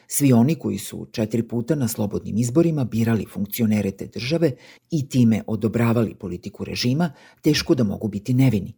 Svi 0.06 0.32
oni 0.32 0.54
koji 0.54 0.78
su 0.78 1.06
četiri 1.12 1.42
puta 1.42 1.74
na 1.74 1.88
slobodnim 1.88 2.38
izborima 2.38 2.84
birali 2.84 3.26
funkcionere 3.32 3.90
te 3.90 4.06
države 4.06 4.52
i 4.90 5.08
time 5.08 5.42
odobravali 5.46 6.14
politiku 6.14 6.64
režima, 6.64 7.12
teško 7.42 7.74
da 7.74 7.84
mogu 7.84 8.08
biti 8.08 8.34
nevini. 8.34 8.74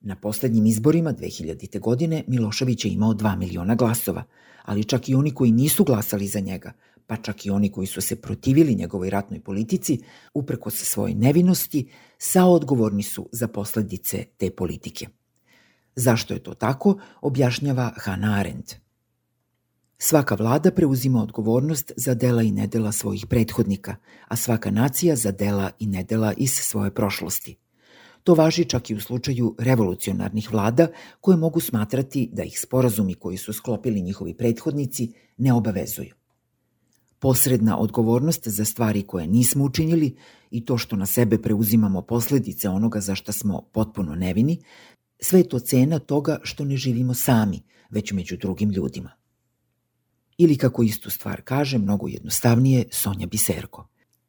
Na 0.00 0.16
poslednjim 0.16 0.66
izborima 0.66 1.12
2000. 1.12 1.80
godine 1.80 2.24
Milošević 2.26 2.84
je 2.84 2.92
imao 2.92 3.14
2 3.14 3.38
miliona 3.38 3.74
glasova, 3.74 4.24
ali 4.64 4.84
čak 4.84 5.08
i 5.08 5.14
oni 5.14 5.30
koji 5.30 5.52
nisu 5.52 5.84
glasali 5.84 6.26
za 6.26 6.40
njega, 6.40 6.72
pa 7.06 7.16
čak 7.16 7.46
i 7.46 7.50
oni 7.50 7.72
koji 7.72 7.86
su 7.86 8.00
se 8.00 8.16
protivili 8.16 8.74
njegovoj 8.74 9.10
ratnoj 9.10 9.40
politici, 9.40 9.98
upreko 10.34 10.70
sa 10.70 10.84
svoje 10.84 11.14
nevinosti, 11.14 11.88
saodgovorni 12.18 13.02
su 13.02 13.28
za 13.32 13.48
posledice 13.48 14.24
te 14.36 14.50
politike. 14.50 15.08
Zašto 15.96 16.34
je 16.34 16.42
to 16.42 16.54
tako, 16.54 16.98
objašnjava 17.20 17.92
Hannah 17.96 18.38
Arendt. 18.38 18.76
Svaka 19.98 20.34
vlada 20.34 20.70
preuzima 20.70 21.22
odgovornost 21.22 21.92
za 21.96 22.14
dela 22.14 22.42
i 22.42 22.52
nedela 22.52 22.92
svojih 22.92 23.26
prethodnika, 23.26 23.96
a 24.28 24.36
svaka 24.36 24.70
nacija 24.70 25.16
za 25.16 25.32
dela 25.32 25.70
i 25.78 25.86
nedela 25.86 26.32
iz 26.36 26.50
svoje 26.50 26.90
prošlosti. 26.90 27.56
To 28.22 28.34
važi 28.34 28.64
čak 28.64 28.90
i 28.90 28.94
u 28.94 29.00
slučaju 29.00 29.54
revolucionarnih 29.58 30.52
vlada 30.52 30.88
koje 31.20 31.36
mogu 31.36 31.60
smatrati 31.60 32.28
da 32.32 32.42
ih 32.42 32.60
sporazumi 32.60 33.14
koji 33.14 33.36
su 33.36 33.52
sklopili 33.52 34.02
njihovi 34.02 34.34
prethodnici 34.34 35.12
ne 35.36 35.52
obavezuju. 35.52 36.14
Posredna 37.26 37.78
odgovornost 37.78 38.48
za 38.48 38.64
stvari 38.64 39.02
koje 39.02 39.26
nismo 39.26 39.64
učinili 39.64 40.16
i 40.50 40.64
to 40.64 40.78
što 40.78 40.96
na 40.96 41.06
sebe 41.06 41.42
preuzimamo 41.42 42.02
posledice 42.02 42.68
onoga 42.68 43.00
za 43.00 43.14
šta 43.14 43.32
smo 43.32 43.62
potpuno 43.72 44.14
nevini, 44.14 44.62
sve 45.20 45.40
je 45.40 45.48
to 45.48 45.58
cena 45.58 45.98
toga 45.98 46.38
što 46.42 46.64
ne 46.64 46.76
živimo 46.76 47.14
sami, 47.14 47.62
već 47.90 48.12
među 48.12 48.36
drugim 48.36 48.70
ljudima. 48.70 49.10
Ili 50.38 50.56
kako 50.56 50.82
istu 50.82 51.10
stvar 51.10 51.42
kaže, 51.44 51.78
mnogo 51.78 52.08
jednostavnije, 52.08 52.84
Sonja 52.92 53.26
Biserko. 53.26 53.88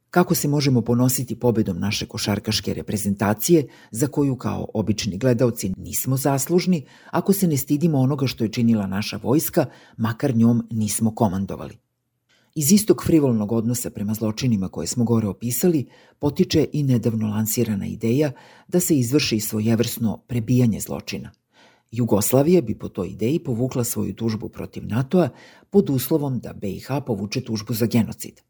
Kako 0.09 0.35
se 0.35 0.47
možemo 0.47 0.81
ponositi 0.81 1.39
pobedom 1.39 1.79
naše 1.79 2.05
košarkaške 2.05 2.73
reprezentacije, 2.73 3.67
za 3.91 4.07
koju 4.07 4.35
kao 4.35 4.67
obični 4.73 5.17
gledalci 5.17 5.73
nismo 5.77 6.17
zaslužni, 6.17 6.85
ako 7.11 7.33
se 7.33 7.47
ne 7.47 7.57
stidimo 7.57 7.99
onoga 7.99 8.27
što 8.27 8.43
je 8.43 8.51
činila 8.51 8.87
naša 8.87 9.19
vojska, 9.23 9.65
makar 9.97 10.35
njom 10.35 10.67
nismo 10.71 11.15
komandovali. 11.15 11.87
Iz 12.59 12.71
istog 12.71 13.03
frivolnog 13.05 13.51
odnosa 13.51 13.89
prema 13.89 14.13
zločinima 14.13 14.69
koje 14.69 14.87
smo 14.87 15.03
gore 15.03 15.27
opisali, 15.27 15.85
potiče 16.19 16.67
i 16.73 16.83
nedavno 16.83 17.27
lansirana 17.27 17.87
ideja 17.87 18.31
da 18.67 18.79
se 18.79 18.97
izvrši 18.97 19.39
svojevrsno 19.39 20.17
prebijanje 20.27 20.79
zločina. 20.79 21.31
Jugoslavija 21.91 22.61
bi 22.61 22.75
po 22.75 22.89
toj 22.89 23.07
ideji 23.07 23.39
povukla 23.39 23.83
svoju 23.83 24.13
tužbu 24.13 24.49
protiv 24.49 24.87
NATO-a 24.87 25.29
pod 25.69 25.89
uslovom 25.89 26.39
da 26.39 26.53
BiH 26.53 26.87
povuče 27.05 27.41
tužbu 27.41 27.73
za 27.73 27.85
genocid. 27.85 28.41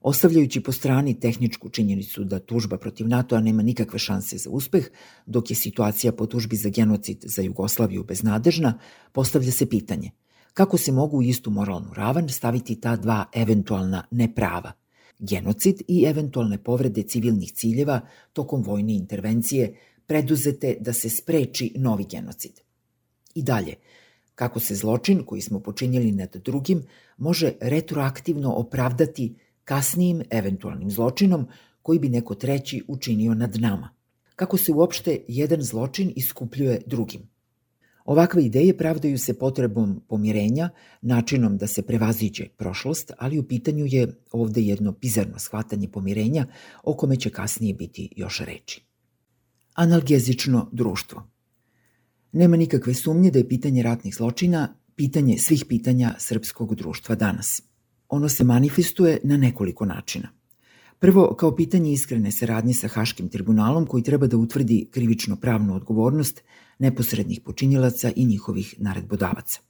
Ostavljajući 0.00 0.60
po 0.60 0.72
strani 0.72 1.20
tehničku 1.20 1.68
činjenicu 1.68 2.24
da 2.24 2.38
tužba 2.38 2.78
protiv 2.78 3.08
NATO-a 3.08 3.40
nema 3.40 3.62
nikakve 3.62 3.98
šanse 3.98 4.38
za 4.38 4.50
uspeh, 4.50 4.90
dok 5.26 5.50
je 5.50 5.56
situacija 5.56 6.12
po 6.12 6.26
tužbi 6.26 6.56
za 6.56 6.68
genocid 6.68 7.24
za 7.26 7.42
Jugoslaviju 7.42 8.04
beznadežna, 8.04 8.78
postavlja 9.12 9.52
se 9.52 9.66
pitanje– 9.66 10.10
kako 10.58 10.78
se 10.78 10.92
mogu 10.92 11.18
u 11.18 11.22
istu 11.22 11.50
moralnu 11.50 11.94
ravan 11.94 12.28
staviti 12.28 12.80
ta 12.80 12.96
dva 12.96 13.24
eventualna 13.34 14.02
neprava, 14.10 14.72
genocid 15.18 15.82
i 15.88 16.04
eventualne 16.04 16.58
povrede 16.58 17.02
civilnih 17.02 17.52
ciljeva 17.52 18.00
tokom 18.32 18.62
vojne 18.62 18.94
intervencije 18.94 19.74
preduzete 20.06 20.76
da 20.80 20.92
se 20.92 21.10
spreči 21.10 21.72
novi 21.76 22.06
genocid. 22.10 22.60
I 23.34 23.42
dalje, 23.42 23.74
kako 24.34 24.60
se 24.60 24.74
zločin 24.74 25.22
koji 25.26 25.40
smo 25.40 25.60
počinjeli 25.60 26.12
nad 26.12 26.36
drugim 26.44 26.82
može 27.16 27.52
retroaktivno 27.60 28.52
opravdati 28.52 29.34
kasnijim 29.64 30.22
eventualnim 30.30 30.90
zločinom 30.90 31.46
koji 31.82 31.98
bi 31.98 32.08
neko 32.08 32.34
treći 32.34 32.82
učinio 32.88 33.34
nad 33.34 33.56
nama. 33.60 33.90
Kako 34.36 34.56
se 34.56 34.72
uopšte 34.72 35.20
jedan 35.28 35.62
zločin 35.62 36.12
iskupljuje 36.16 36.82
drugim. 36.86 37.37
Ovakve 38.08 38.44
ideje 38.44 38.76
pravdaju 38.76 39.18
se 39.18 39.38
potrebom 39.38 40.00
pomirenja, 40.08 40.70
načinom 41.02 41.56
da 41.58 41.66
se 41.66 41.82
prevaziđe 41.82 42.44
prošlost, 42.56 43.12
ali 43.18 43.38
u 43.38 43.42
pitanju 43.42 43.86
je 43.86 44.20
ovde 44.32 44.60
jedno 44.60 44.92
bizarno 44.92 45.38
shvatanje 45.38 45.88
pomirenja 45.88 46.46
o 46.82 46.94
kome 46.94 47.16
će 47.16 47.30
kasnije 47.30 47.74
biti 47.74 48.08
još 48.16 48.40
reči. 48.40 48.82
Analgezično 49.74 50.68
društvo 50.72 51.30
Nema 52.32 52.56
nikakve 52.56 52.94
sumnje 52.94 53.30
da 53.30 53.38
je 53.38 53.48
pitanje 53.48 53.82
ratnih 53.82 54.14
zločina 54.14 54.74
pitanje 54.96 55.38
svih 55.38 55.64
pitanja 55.68 56.14
srpskog 56.18 56.74
društva 56.74 57.14
danas. 57.14 57.62
Ono 58.08 58.28
se 58.28 58.44
manifestuje 58.44 59.20
na 59.24 59.36
nekoliko 59.36 59.84
načina. 59.84 60.28
Prvo, 61.00 61.34
kao 61.34 61.56
pitanje 61.56 61.92
iskrene 61.92 62.32
saradnje 62.32 62.74
sa 62.74 62.88
Haškim 62.88 63.28
tribunalom 63.28 63.86
koji 63.86 64.02
treba 64.02 64.26
da 64.26 64.36
utvrdi 64.36 64.88
krivično 64.90 65.36
pravnu 65.36 65.74
odgovornost 65.74 66.42
neposrednih 66.78 67.40
počinjilaca 67.40 68.10
i 68.16 68.24
njihovih 68.24 68.74
naredbodavaca. 68.78 69.60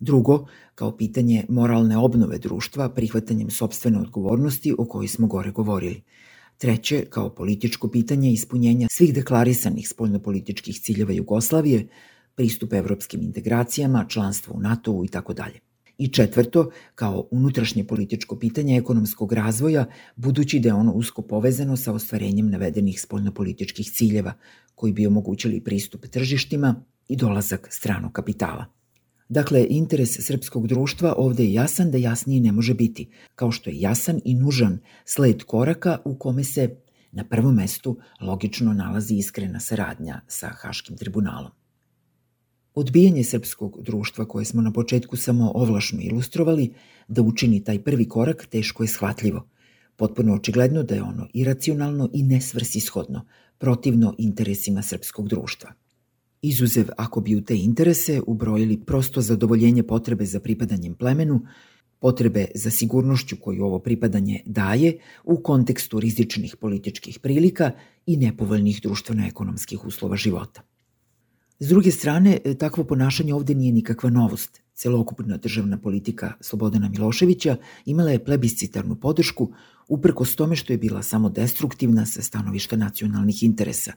Drugo, 0.00 0.46
kao 0.74 0.96
pitanje 0.96 1.44
moralne 1.48 1.98
obnove 1.98 2.38
društva 2.38 2.88
prihvatanjem 2.88 3.50
sobstvene 3.50 4.00
odgovornosti 4.00 4.74
o 4.78 4.84
kojoj 4.84 5.08
smo 5.08 5.26
gore 5.26 5.50
govorili. 5.50 6.02
Treće, 6.58 7.04
kao 7.10 7.30
političko 7.34 7.88
pitanje 7.88 8.32
ispunjenja 8.32 8.88
svih 8.90 9.14
deklarisanih 9.14 9.88
spoljnopolitičkih 9.88 10.80
ciljeva 10.80 11.12
Jugoslavije, 11.12 11.88
pristup 12.34 12.72
evropskim 12.72 13.22
integracijama, 13.22 14.06
članstvo 14.08 14.54
u 14.56 14.60
NATO-u 14.60 15.04
i 15.04 15.08
tako 15.08 15.34
dalje. 15.34 15.67
I 15.98 16.08
četvrto, 16.08 16.70
kao 16.94 17.28
unutrašnje 17.30 17.84
političko 17.84 18.38
pitanje 18.38 18.76
ekonomskog 18.76 19.32
razvoja, 19.32 19.86
budući 20.16 20.58
da 20.58 20.68
je 20.68 20.74
ono 20.74 20.92
usko 20.92 21.22
povezano 21.22 21.76
sa 21.76 21.92
ostvarenjem 21.92 22.50
navedenih 22.50 23.00
spoljnopolitičkih 23.00 23.90
ciljeva, 23.90 24.32
koji 24.74 24.92
bi 24.92 25.06
omogućili 25.06 25.64
pristup 25.64 26.06
tržištima 26.06 26.84
i 27.08 27.16
dolazak 27.16 27.68
stranog 27.70 28.12
kapitala. 28.12 28.64
Dakle, 29.28 29.66
interes 29.70 30.26
srpskog 30.26 30.66
društva 30.66 31.14
ovde 31.16 31.44
je 31.44 31.52
jasan 31.52 31.90
da 31.90 31.98
jasniji 31.98 32.40
ne 32.40 32.52
može 32.52 32.74
biti, 32.74 33.10
kao 33.34 33.50
što 33.50 33.70
je 33.70 33.80
jasan 33.80 34.20
i 34.24 34.34
nužan 34.34 34.78
sled 35.04 35.42
koraka 35.42 35.98
u 36.04 36.14
kome 36.18 36.44
se 36.44 36.76
na 37.12 37.24
prvom 37.24 37.54
mestu 37.54 37.98
logično 38.20 38.72
nalazi 38.72 39.14
iskrena 39.14 39.60
saradnja 39.60 40.20
sa 40.26 40.48
Haškim 40.48 40.96
tribunalom. 40.96 41.57
Odbijanje 42.78 43.24
srpskog 43.24 43.82
društva 43.82 44.24
koje 44.24 44.44
smo 44.44 44.62
na 44.62 44.72
početku 44.72 45.16
samo 45.16 45.52
ovlašno 45.54 45.98
ilustrovali 46.02 46.72
da 47.08 47.22
učini 47.22 47.64
taj 47.64 47.82
prvi 47.82 48.08
korak 48.08 48.46
teško 48.50 48.82
je 48.82 48.88
shvatljivo. 48.88 49.48
Potpuno 49.96 50.34
očigledno 50.34 50.82
da 50.82 50.94
je 50.94 51.02
ono 51.02 51.26
iracionalno 51.34 52.08
i 52.12 52.22
nesvrsishodno, 52.22 53.24
protivno 53.58 54.14
interesima 54.18 54.82
srpskog 54.82 55.28
društva. 55.28 55.72
Izuzev 56.42 56.88
ako 56.96 57.20
bi 57.20 57.36
u 57.36 57.44
te 57.44 57.56
interese 57.56 58.20
ubrojili 58.26 58.80
prosto 58.86 59.20
zadovoljenje 59.20 59.82
potrebe 59.82 60.24
za 60.24 60.40
pripadanjem 60.40 60.94
plemenu, 60.94 61.40
potrebe 61.98 62.46
za 62.54 62.70
sigurnošću 62.70 63.36
koju 63.40 63.64
ovo 63.64 63.78
pripadanje 63.78 64.42
daje 64.46 64.98
u 65.24 65.42
kontekstu 65.42 66.00
rizičnih 66.00 66.56
političkih 66.56 67.18
prilika 67.18 67.70
i 68.06 68.16
nepovoljnih 68.16 68.80
društveno-ekonomskih 68.82 69.84
uslova 69.84 70.16
života. 70.16 70.62
S 71.60 71.68
druge 71.68 71.90
strane, 71.90 72.38
e, 72.44 72.54
takvo 72.54 72.84
ponašanje 72.84 73.34
ovde 73.34 73.54
nije 73.54 73.72
nikakva 73.72 74.10
novost. 74.10 74.60
Celokupna 74.74 75.36
državna 75.36 75.78
politika 75.78 76.32
Slobodana 76.40 76.88
Miloševića 76.88 77.56
imala 77.84 78.10
je 78.10 78.24
plebiscitarnu 78.24 78.96
podršku 78.96 79.52
uprkos 79.88 80.36
tome 80.36 80.56
što 80.56 80.72
je 80.72 80.78
bila 80.78 81.02
samo 81.02 81.28
destruktivna 81.28 82.06
sa 82.06 82.22
stanovišta 82.22 82.76
nacionalnih 82.76 83.42
interesa. 83.42 83.92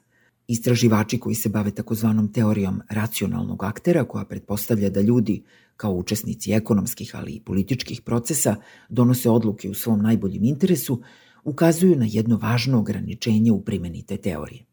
Istraživači 0.47 1.19
koji 1.19 1.35
se 1.35 1.49
bave 1.49 1.71
takozvanom 1.71 2.33
teorijom 2.33 2.81
racionalnog 2.89 3.63
aktera, 3.63 4.03
koja 4.03 4.25
pretpostavlja 4.25 4.89
da 4.89 5.01
ljudi, 5.01 5.43
kao 5.77 5.93
učesnici 5.93 6.53
ekonomskih, 6.53 7.15
ali 7.15 7.31
i 7.31 7.43
političkih 7.43 8.01
procesa, 8.01 8.55
donose 8.89 9.29
odluke 9.29 9.69
u 9.69 9.73
svom 9.73 10.01
najboljem 10.01 10.43
interesu, 10.43 11.01
ukazuju 11.43 11.95
na 11.95 12.05
jedno 12.09 12.37
važno 12.37 12.79
ograničenje 12.79 13.51
u 13.51 13.61
primjeni 13.61 14.05
te 14.05 14.17
teorije. 14.17 14.70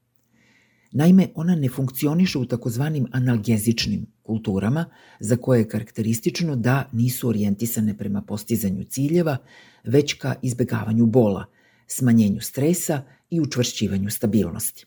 Naime, 0.99 1.29
ona 1.35 1.55
ne 1.55 1.69
funkcioniše 1.69 2.39
u 2.39 2.45
takozvanim 2.45 3.07
analgezičnim 3.13 4.07
kulturama, 4.23 4.85
za 5.21 5.37
koje 5.37 5.61
je 5.61 5.69
karakteristično 5.69 6.57
da 6.57 6.89
nisu 6.93 7.29
orijentisane 7.29 7.99
prema 7.99 8.23
postizanju 8.23 8.85
ciljeva, 8.85 9.37
već 9.85 10.15
ka 10.15 10.35
izbegavanju 10.43 11.07
bola, 11.07 11.45
smanjenju 11.87 12.41
stresa 12.41 13.03
i 13.31 13.41
učvršćivanju 13.41 14.11
stabilnosti. 14.11 14.87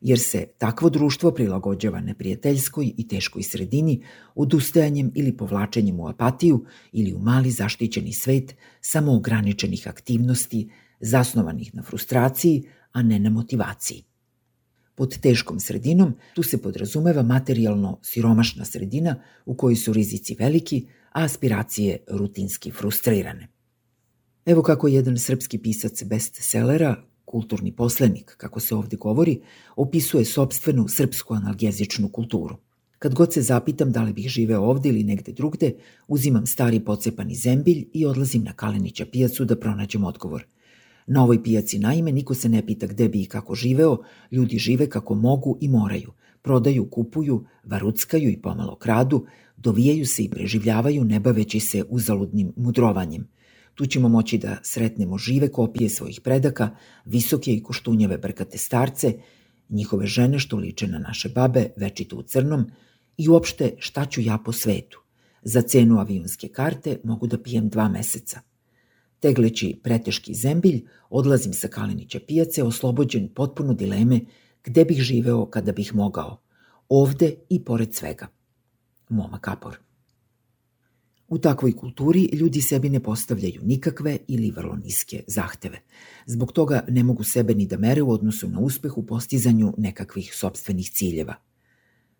Jer 0.00 0.18
se 0.18 0.46
takvo 0.58 0.90
društvo 0.90 1.30
prilagođava 1.30 2.00
neprijateljskoj 2.00 2.92
i 2.96 3.08
teškoj 3.08 3.42
sredini 3.42 4.02
odustajanjem 4.34 5.12
ili 5.14 5.36
povlačenjem 5.36 6.00
u 6.00 6.08
apatiju 6.08 6.64
ili 6.92 7.14
u 7.14 7.18
mali 7.18 7.50
zaštićeni 7.50 8.12
svet 8.12 8.54
samoograničenih 8.80 9.88
aktivnosti 9.88 10.70
zasnovanih 11.00 11.74
na 11.74 11.82
frustraciji, 11.82 12.64
a 12.92 13.02
ne 13.02 13.18
na 13.18 13.30
motivaciji. 13.30 14.04
Pod 14.94 15.18
teškom 15.18 15.60
sredinom 15.60 16.14
tu 16.34 16.42
se 16.42 16.62
podrazumeva 16.62 17.22
materijalno 17.22 17.98
siromašna 18.02 18.64
sredina 18.64 19.16
u 19.46 19.54
kojoj 19.54 19.76
su 19.76 19.92
rizici 19.92 20.36
veliki, 20.38 20.86
a 21.12 21.24
aspiracije 21.24 21.98
rutinski 22.08 22.70
frustrirane. 22.70 23.48
Evo 24.46 24.62
kako 24.62 24.88
jedan 24.88 25.18
srpski 25.18 25.58
pisac 25.58 26.04
bestsellera, 26.04 26.96
kulturni 27.24 27.72
poslenik, 27.76 28.34
kako 28.36 28.60
se 28.60 28.74
ovde 28.74 28.96
govori, 28.96 29.40
opisuje 29.76 30.24
sobstvenu 30.24 30.88
srpsku 30.88 31.34
analgezičnu 31.34 32.08
kulturu. 32.08 32.56
Kad 32.98 33.14
god 33.14 33.32
se 33.32 33.42
zapitam 33.42 33.92
da 33.92 34.02
li 34.02 34.12
bih 34.12 34.28
živeo 34.28 34.60
ovde 34.60 34.88
ili 34.88 35.04
negde 35.04 35.32
drugde, 35.32 35.72
uzimam 36.08 36.46
stari 36.46 36.80
pocepani 36.80 37.34
zembilj 37.34 37.88
i 37.92 38.06
odlazim 38.06 38.44
na 38.44 38.52
Kalenića 38.52 39.06
pijacu 39.06 39.44
da 39.44 39.56
pronađem 39.60 40.04
odgovor. 40.04 40.44
Na 41.06 41.22
ovoj 41.22 41.42
pijaci 41.42 41.78
naime 41.78 42.12
niko 42.12 42.34
se 42.34 42.48
ne 42.48 42.66
pita 42.66 42.86
gde 42.86 43.08
bi 43.08 43.22
i 43.22 43.26
kako 43.26 43.54
živeo, 43.54 43.98
ljudi 44.30 44.58
žive 44.58 44.88
kako 44.90 45.14
mogu 45.14 45.58
i 45.60 45.68
moraju. 45.68 46.12
Prodaju, 46.42 46.90
kupuju, 46.90 47.44
varuckaju 47.64 48.30
i 48.30 48.42
pomalo 48.42 48.76
kradu, 48.76 49.26
dovijaju 49.56 50.06
se 50.06 50.22
i 50.22 50.30
preživljavaju 50.30 51.04
ne 51.04 51.20
baveći 51.20 51.60
se 51.60 51.84
uzaludnim 51.88 52.52
mudrovanjem. 52.56 53.28
Tu 53.74 53.86
ćemo 53.86 54.08
moći 54.08 54.38
da 54.38 54.56
sretnemo 54.62 55.18
žive 55.18 55.48
kopije 55.48 55.88
svojih 55.90 56.20
predaka, 56.20 56.70
visoke 57.04 57.52
i 57.52 57.62
koštunjeve 57.62 58.18
brkate 58.18 58.58
starce, 58.58 59.12
njihove 59.68 60.06
žene 60.06 60.38
što 60.38 60.56
liče 60.56 60.86
na 60.86 60.98
naše 60.98 61.28
babe, 61.28 61.66
večito 61.76 62.16
u 62.16 62.22
crnom, 62.22 62.66
i 63.16 63.28
uopšte 63.28 63.74
šta 63.78 64.04
ću 64.06 64.20
ja 64.20 64.38
po 64.44 64.52
svetu. 64.52 65.00
Za 65.42 65.62
cenu 65.62 65.98
avionske 65.98 66.48
karte 66.48 67.00
mogu 67.04 67.26
da 67.26 67.38
pijem 67.38 67.68
dva 67.68 67.88
meseca. 67.88 68.40
Tegleći 69.24 69.80
preteški 69.82 70.34
zembilj, 70.34 70.82
odlazim 71.10 71.52
sa 71.52 71.68
Kalinića 71.68 72.20
pijace, 72.26 72.62
oslobođen 72.62 73.28
potpuno 73.34 73.74
dileme 73.74 74.20
gde 74.64 74.84
bih 74.84 75.00
živeo 75.02 75.46
kada 75.46 75.72
bih 75.72 75.94
mogao. 75.94 76.42
Ovde 76.88 77.34
i 77.48 77.64
pored 77.64 77.94
svega. 77.94 78.26
Moma 79.08 79.38
Kapor. 79.38 79.78
U 81.28 81.38
takvoj 81.38 81.72
kulturi 81.72 82.24
ljudi 82.32 82.60
sebi 82.60 82.88
ne 82.88 83.00
postavljaju 83.00 83.60
nikakve 83.64 84.18
ili 84.28 84.50
vrlo 84.50 84.76
niske 84.76 85.22
zahteve. 85.26 85.80
Zbog 86.26 86.52
toga 86.52 86.84
ne 86.88 87.02
mogu 87.02 87.24
sebe 87.24 87.54
ni 87.54 87.66
da 87.66 87.78
mere 87.78 88.02
u 88.02 88.10
odnosu 88.10 88.48
na 88.48 88.60
uspeh 88.60 88.98
u 88.98 89.06
postizanju 89.06 89.74
nekakvih 89.78 90.34
sobstvenih 90.34 90.90
ciljeva. 90.90 91.34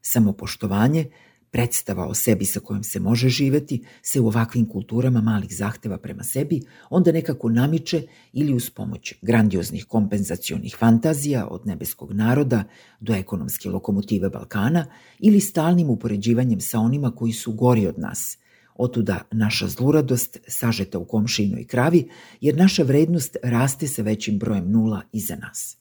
Samopoštovanje, 0.02 1.10
predstava 1.54 2.06
o 2.06 2.14
sebi 2.14 2.44
sa 2.44 2.60
kojom 2.60 2.82
se 2.82 3.00
može 3.00 3.28
živeti, 3.28 3.84
se 4.02 4.20
u 4.20 4.26
ovakvim 4.26 4.68
kulturama 4.68 5.20
malih 5.20 5.56
zahteva 5.56 5.98
prema 5.98 6.22
sebi 6.22 6.60
onda 6.90 7.12
nekako 7.12 7.48
namiče 7.48 8.02
ili 8.32 8.54
uz 8.54 8.70
pomoć 8.70 9.14
grandioznih 9.22 9.84
kompenzacionih 9.84 10.76
fantazija 10.78 11.46
od 11.46 11.66
nebeskog 11.66 12.12
naroda 12.12 12.64
do 13.00 13.14
ekonomske 13.14 13.70
lokomotive 13.70 14.30
Balkana 14.30 14.86
ili 15.18 15.40
stalnim 15.40 15.90
upoređivanjem 15.90 16.60
sa 16.60 16.78
onima 16.78 17.10
koji 17.10 17.32
su 17.32 17.52
gori 17.52 17.86
od 17.86 17.98
nas– 17.98 18.24
Otuda 18.76 19.20
naša 19.30 19.68
zluradost 19.68 20.38
sažeta 20.48 20.98
u 20.98 21.04
komšinoj 21.04 21.66
kravi, 21.66 22.08
jer 22.40 22.56
naša 22.56 22.82
vrednost 22.82 23.36
raste 23.42 23.86
sa 23.86 24.02
većim 24.02 24.38
brojem 24.38 24.70
nula 24.70 25.02
iza 25.12 25.36
nas. 25.36 25.76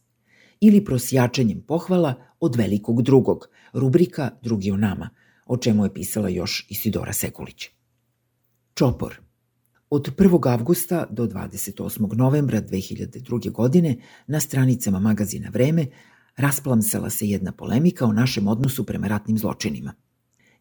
Ili 0.59 0.85
prosjačenjem 0.85 1.61
pohvala 1.61 2.13
od 2.39 2.55
velikog 2.55 3.01
drugog, 3.01 3.47
rubrika 3.73 4.29
Drugi 4.41 4.71
o 4.71 4.77
nama, 4.77 5.09
o 5.45 5.57
čemu 5.57 5.83
je 5.85 5.93
pisala 5.93 6.29
još 6.29 6.65
Isidora 6.69 7.13
Sekulić. 7.13 7.69
Čopor 8.73 9.19
Od 9.89 10.15
1. 10.17 10.51
avgusta 10.51 11.05
do 11.09 11.27
28. 11.27 12.15
novembra 12.15 12.61
2002. 12.61 13.51
godine 13.51 13.97
na 14.27 14.39
stranicama 14.39 14.99
magazina 14.99 15.49
Vreme 15.49 15.87
rasplamsala 16.37 17.09
se 17.09 17.27
jedna 17.27 17.51
polemika 17.51 18.05
o 18.05 18.13
našem 18.13 18.47
odnosu 18.47 18.85
prema 18.85 19.07
ratnim 19.07 19.37
zločinima– 19.37 19.93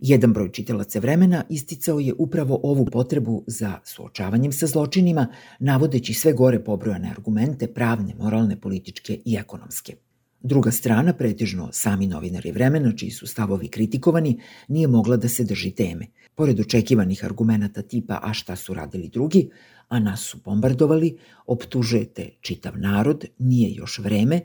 Jedan 0.04 0.32
broj 0.32 0.52
čitalaca 0.52 0.98
vremena 0.98 1.44
isticao 1.48 2.00
je 2.00 2.14
upravo 2.18 2.60
ovu 2.62 2.86
potrebu 2.92 3.44
za 3.46 3.78
suočavanjem 3.84 4.52
sa 4.52 4.66
zločinima, 4.66 5.26
navodeći 5.58 6.14
sve 6.14 6.32
gore 6.32 6.64
pobrojane 6.64 7.10
argumente 7.10 7.66
pravne, 7.74 8.14
moralne, 8.14 8.60
političke 8.60 9.20
i 9.24 9.36
ekonomske. 9.36 9.96
Druga 10.42 10.70
strana, 10.70 11.12
pretežno 11.12 11.68
sami 11.72 12.06
novinari 12.06 12.52
vremena, 12.52 12.92
čiji 12.96 13.10
su 13.10 13.26
stavovi 13.26 13.68
kritikovani, 13.68 14.40
nije 14.68 14.88
mogla 14.88 15.16
da 15.16 15.28
se 15.28 15.44
drži 15.44 15.70
teme. 15.70 16.06
Pored 16.34 16.60
očekivanih 16.60 17.24
argumenta 17.24 17.82
tipa 17.82 18.18
a 18.22 18.32
šta 18.32 18.56
su 18.56 18.74
radili 18.74 19.08
drugi, 19.08 19.48
a 19.88 19.98
nas 19.98 20.20
su 20.20 20.38
bombardovali, 20.44 21.16
optužujete 21.46 22.30
čitav 22.40 22.78
narod, 22.78 23.24
nije 23.38 23.74
još 23.74 23.98
vreme, 23.98 24.40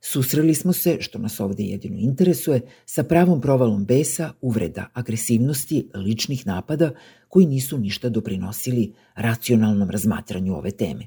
Susreli 0.00 0.54
smo 0.54 0.72
se, 0.72 0.98
što 1.00 1.18
nas 1.18 1.40
ovde 1.40 1.64
jedino 1.64 1.98
interesuje, 1.98 2.60
sa 2.84 3.02
pravom 3.02 3.40
provalom 3.40 3.84
besa, 3.84 4.32
uvreda, 4.40 4.90
agresivnosti, 4.92 5.88
ličnih 5.94 6.46
napada 6.46 6.90
koji 7.28 7.46
nisu 7.46 7.78
ništa 7.78 8.08
doprinosili 8.08 8.92
racionalnom 9.14 9.90
razmatranju 9.90 10.54
ove 10.56 10.70
teme. 10.70 11.06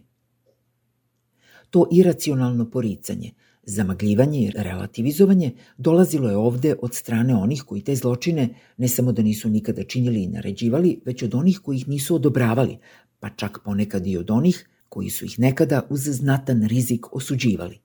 To 1.69 1.87
iracionalno 1.91 2.69
poricanje, 2.69 3.31
zamagljivanje 3.63 4.41
i 4.41 4.51
relativizovanje 4.55 5.51
dolazilo 5.77 6.29
je 6.29 6.37
ovde 6.37 6.75
od 6.81 6.95
strane 6.95 7.35
onih 7.35 7.63
koji 7.63 7.81
te 7.81 7.95
zločine 7.95 8.49
ne 8.77 8.87
samo 8.87 9.11
da 9.11 9.21
nisu 9.21 9.49
nikada 9.49 9.83
činjeli 9.83 10.23
i 10.23 10.27
naređivali, 10.27 11.01
već 11.05 11.23
od 11.23 11.35
onih 11.35 11.59
koji 11.59 11.77
ih 11.77 11.87
nisu 11.87 12.15
odobravali, 12.15 12.77
pa 13.19 13.29
čak 13.29 13.59
ponekad 13.63 14.07
i 14.07 14.17
od 14.17 14.31
onih 14.31 14.69
koji 14.89 15.09
su 15.09 15.25
ih 15.25 15.39
nekada 15.39 15.87
uz 15.89 16.01
znatan 16.01 16.67
rizik 16.67 17.15
osuđivali. 17.15 17.79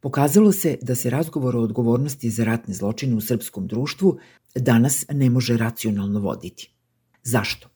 Pokazalo 0.00 0.52
se 0.52 0.78
da 0.82 0.94
se 0.94 1.10
razgovor 1.10 1.56
o 1.56 1.62
odgovornosti 1.62 2.30
za 2.30 2.44
ratne 2.44 2.74
zločine 2.74 3.16
u 3.16 3.20
srpskom 3.20 3.66
društvu 3.66 4.18
danas 4.54 5.04
ne 5.12 5.30
može 5.30 5.56
racionalno 5.56 6.20
voditi. 6.20 6.72
Zašto? 7.22 7.68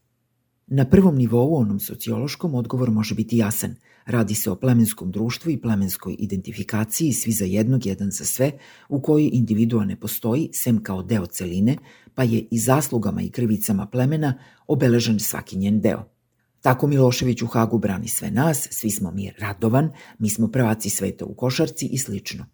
Na 0.67 0.85
prvom 0.85 1.17
nivou, 1.17 1.55
onom 1.55 1.81
sociološkom, 1.81 2.55
odgovor 2.55 2.91
može 2.91 3.15
biti 3.15 3.37
jasan. 3.37 3.75
Radi 4.07 4.35
se 4.35 4.51
o 4.51 4.57
plemenskom 4.57 5.11
društvu 5.11 5.51
i 5.51 5.61
plemenskoj 5.61 6.17
identifikaciji 6.19 7.13
svi 7.13 7.33
za 7.33 7.45
jednog, 7.45 7.87
jedan 7.87 8.11
za 8.11 8.25
sve, 8.25 8.53
u 8.89 9.01
kojoj 9.01 9.31
individua 9.33 9.85
ne 9.85 10.01
postoji, 10.01 10.51
sem 10.53 10.83
kao 10.83 11.03
deo 11.03 11.27
celine, 11.27 11.77
pa 12.15 12.23
je 12.23 12.47
i 12.51 12.59
zaslugama 12.59 13.23
i 13.23 13.31
krivicama 13.31 13.87
plemena 13.87 14.39
obeležen 14.67 15.21
svaki 15.21 15.57
njen 15.57 15.81
deo. 15.81 16.15
Tako 16.61 16.87
Milošević 16.87 17.43
u 17.43 17.47
Hagu 17.47 17.79
brani 17.79 18.09
sve 18.09 18.31
nas, 18.31 18.69
svi 18.71 18.91
smo 18.91 19.11
mi 19.11 19.33
radovan, 19.39 19.91
mi 20.19 20.31
smo 20.31 20.49
prvaci 20.49 20.91
sveta 20.91 21.25
u 21.25 21.35
košarci 21.35 21.87
i 21.87 21.99
slično. 21.99 22.47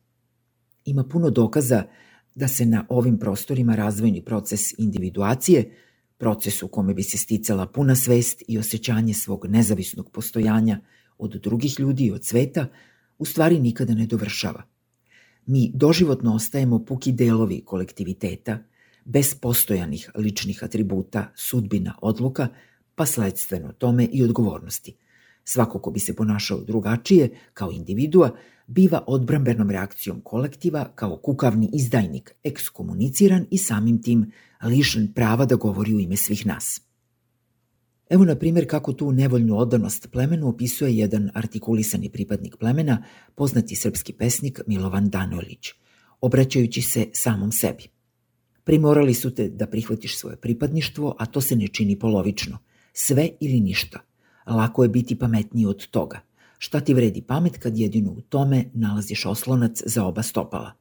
Ima 0.84 1.04
puno 1.04 1.30
dokaza 1.30 1.82
da 2.34 2.48
se 2.48 2.66
na 2.66 2.86
ovim 2.88 3.18
prostorima 3.18 3.74
razvojni 3.74 4.24
proces 4.24 4.78
individuacije, 4.78 5.76
proces 6.18 6.62
u 6.62 6.68
kome 6.68 6.94
bi 6.94 7.02
se 7.02 7.18
sticala 7.18 7.66
puna 7.66 7.96
svest 7.96 8.42
i 8.48 8.58
osjećanje 8.58 9.14
svog 9.14 9.46
nezavisnog 9.46 10.10
postojanja 10.10 10.80
od 11.20 11.30
drugih 11.30 11.80
ljudi 11.80 12.04
i 12.04 12.12
od 12.12 12.24
sveta, 12.24 12.66
u 13.18 13.24
stvari 13.24 13.60
nikada 13.60 13.94
ne 13.94 14.06
dovršava. 14.06 14.62
Mi 15.46 15.70
doživotno 15.74 16.34
ostajemo 16.34 16.84
puki 16.84 17.12
delovi 17.12 17.62
kolektiviteta, 17.64 18.58
bez 19.04 19.34
postojanih 19.34 20.10
ličnih 20.16 20.64
atributa, 20.64 21.32
sudbina, 21.36 21.94
odluka– 22.02 22.48
pa 23.00 23.06
sledstveno 23.06 23.72
tome 23.72 24.04
i 24.04 24.22
odgovornosti. 24.24 24.96
Svako 25.44 25.78
ko 25.78 25.90
bi 25.90 26.00
se 26.00 26.16
ponašao 26.16 26.60
drugačije, 26.60 27.30
kao 27.54 27.70
individua, 27.70 28.36
biva 28.66 29.04
odbrambenom 29.06 29.70
reakcijom 29.70 30.20
kolektiva 30.20 30.92
kao 30.94 31.16
kukavni 31.16 31.70
izdajnik, 31.72 32.34
ekskomuniciran 32.44 33.46
i 33.50 33.58
samim 33.58 34.02
tim 34.02 34.32
lišen 34.64 35.12
prava 35.14 35.44
da 35.44 35.54
govori 35.54 35.94
u 35.94 36.00
ime 36.00 36.16
svih 36.16 36.46
nas. 36.46 36.82
Evo 38.10 38.24
na 38.24 38.34
primjer 38.34 38.70
kako 38.70 38.92
tu 38.92 39.12
nevoljnu 39.12 39.58
odanost 39.58 40.08
plemenu 40.12 40.48
opisuje 40.48 40.96
jedan 40.96 41.30
artikulisani 41.34 42.08
pripadnik 42.08 42.56
plemena, 42.56 43.04
poznati 43.34 43.76
srpski 43.76 44.12
pesnik 44.12 44.60
Milovan 44.66 45.10
Danolić, 45.10 45.68
obraćajući 46.20 46.82
se 46.82 47.06
samom 47.12 47.52
sebi. 47.52 47.84
Primorali 48.64 49.14
su 49.14 49.34
te 49.34 49.48
da 49.48 49.66
prihvatiš 49.66 50.18
svoje 50.18 50.36
pripadništvo, 50.36 51.16
a 51.18 51.26
to 51.26 51.40
se 51.40 51.56
ne 51.56 51.68
čini 51.68 51.98
polovično– 51.98 52.58
Sve 52.92 53.28
ili 53.40 53.60
ništa. 53.60 54.00
Lako 54.46 54.82
je 54.82 54.88
biti 54.88 55.18
pametniji 55.18 55.66
od 55.66 55.86
toga. 55.86 56.20
Šta 56.58 56.80
ti 56.80 56.94
vredi 56.94 57.22
pamet 57.22 57.58
kad 57.58 57.78
jedino 57.78 58.10
u 58.10 58.20
tome 58.20 58.64
nalaziš 58.74 59.26
oslonac 59.26 59.82
za 59.86 60.04
oba 60.04 60.22
stopala? 60.22 60.72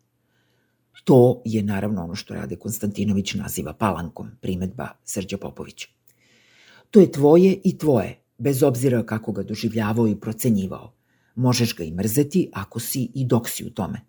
To 1.03 1.41
je 1.45 1.63
naravno 1.63 2.03
ono 2.03 2.15
što 2.15 2.33
Rade 2.33 2.55
Konstantinović 2.55 3.33
naziva 3.33 3.73
palankom, 3.73 4.29
primetba 4.41 4.87
Srđa 5.03 5.37
Popović. 5.37 5.87
To 6.91 6.99
je 6.99 7.11
tvoje 7.11 7.57
i 7.63 7.77
tvoje, 7.77 8.19
bez 8.37 8.63
obzira 8.63 9.03
kako 9.05 9.31
ga 9.31 9.43
doživljavao 9.43 10.07
i 10.07 10.15
procenjivao. 10.15 10.93
Možeš 11.35 11.75
ga 11.75 11.83
i 11.83 11.91
mrzeti 11.91 12.49
ako 12.53 12.79
si 12.79 13.11
i 13.15 13.25
dok 13.25 13.49
si 13.49 13.65
u 13.65 13.69
tome. 13.69 14.01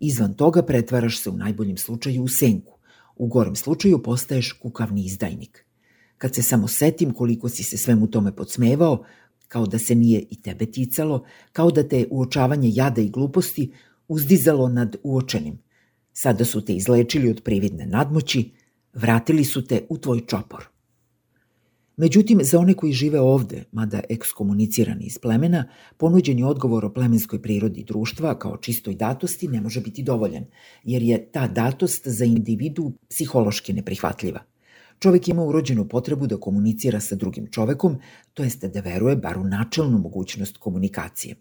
Izvan 0.00 0.34
toga 0.34 0.62
pretvaraš 0.62 1.20
se 1.20 1.30
u 1.30 1.36
najboljem 1.36 1.76
slučaju 1.76 2.22
u 2.22 2.28
senku. 2.28 2.78
U 3.16 3.26
gorem 3.26 3.56
slučaju 3.56 4.02
postaješ 4.02 4.52
kukavni 4.52 5.04
izdajnik. 5.04 5.64
Kad 6.18 6.34
se 6.34 6.42
samo 6.42 6.68
setim 6.68 7.12
koliko 7.12 7.48
si 7.48 7.62
se 7.62 7.76
svemu 7.76 8.06
tome 8.06 8.36
podsmevao, 8.36 9.04
kao 9.48 9.66
da 9.66 9.78
se 9.78 9.94
nije 9.94 10.24
i 10.30 10.42
tebe 10.42 10.66
ticalo, 10.66 11.24
kao 11.52 11.70
da 11.70 11.88
te 11.88 12.06
uočavanje 12.10 12.70
jada 12.72 13.00
i 13.00 13.08
gluposti 13.08 13.72
uzdizalo 14.08 14.68
nad 14.68 14.96
uočenim. 15.02 15.58
Sada 16.12 16.44
su 16.44 16.64
te 16.64 16.74
izlečili 16.74 17.30
od 17.30 17.42
prividne 17.42 17.86
nadmoći, 17.86 18.50
vratili 18.94 19.44
su 19.44 19.66
te 19.66 19.86
u 19.88 19.98
tvoj 19.98 20.26
čopor. 20.26 20.75
Međutim, 21.98 22.40
za 22.42 22.58
one 22.58 22.74
koji 22.74 22.92
žive 22.92 23.20
ovde, 23.20 23.64
mada 23.72 24.00
ekskomunicirani 24.08 25.04
iz 25.04 25.18
plemena, 25.18 25.64
ponuđeni 25.96 26.42
odgovor 26.44 26.84
o 26.84 26.92
plemenskoj 26.92 27.42
prirodi 27.42 27.84
društva 27.84 28.38
kao 28.38 28.56
čistoj 28.56 28.94
datosti 28.94 29.48
ne 29.48 29.60
može 29.60 29.80
biti 29.80 30.02
dovoljan, 30.02 30.44
jer 30.84 31.02
je 31.02 31.32
ta 31.32 31.46
datost 31.48 32.08
za 32.08 32.24
individu 32.24 32.92
psihološki 33.08 33.72
neprihvatljiva. 33.72 34.40
Čovek 34.98 35.28
ima 35.28 35.44
urođenu 35.44 35.88
potrebu 35.88 36.26
da 36.26 36.36
komunicira 36.36 37.00
sa 37.00 37.14
drugim 37.14 37.46
čovekom, 37.50 37.98
to 38.34 38.44
jeste 38.44 38.68
da 38.68 38.80
veruje 38.80 39.16
bar 39.16 39.38
u 39.38 39.44
načelnu 39.44 39.98
mogućnost 39.98 40.56
komunikacije. 40.56 41.36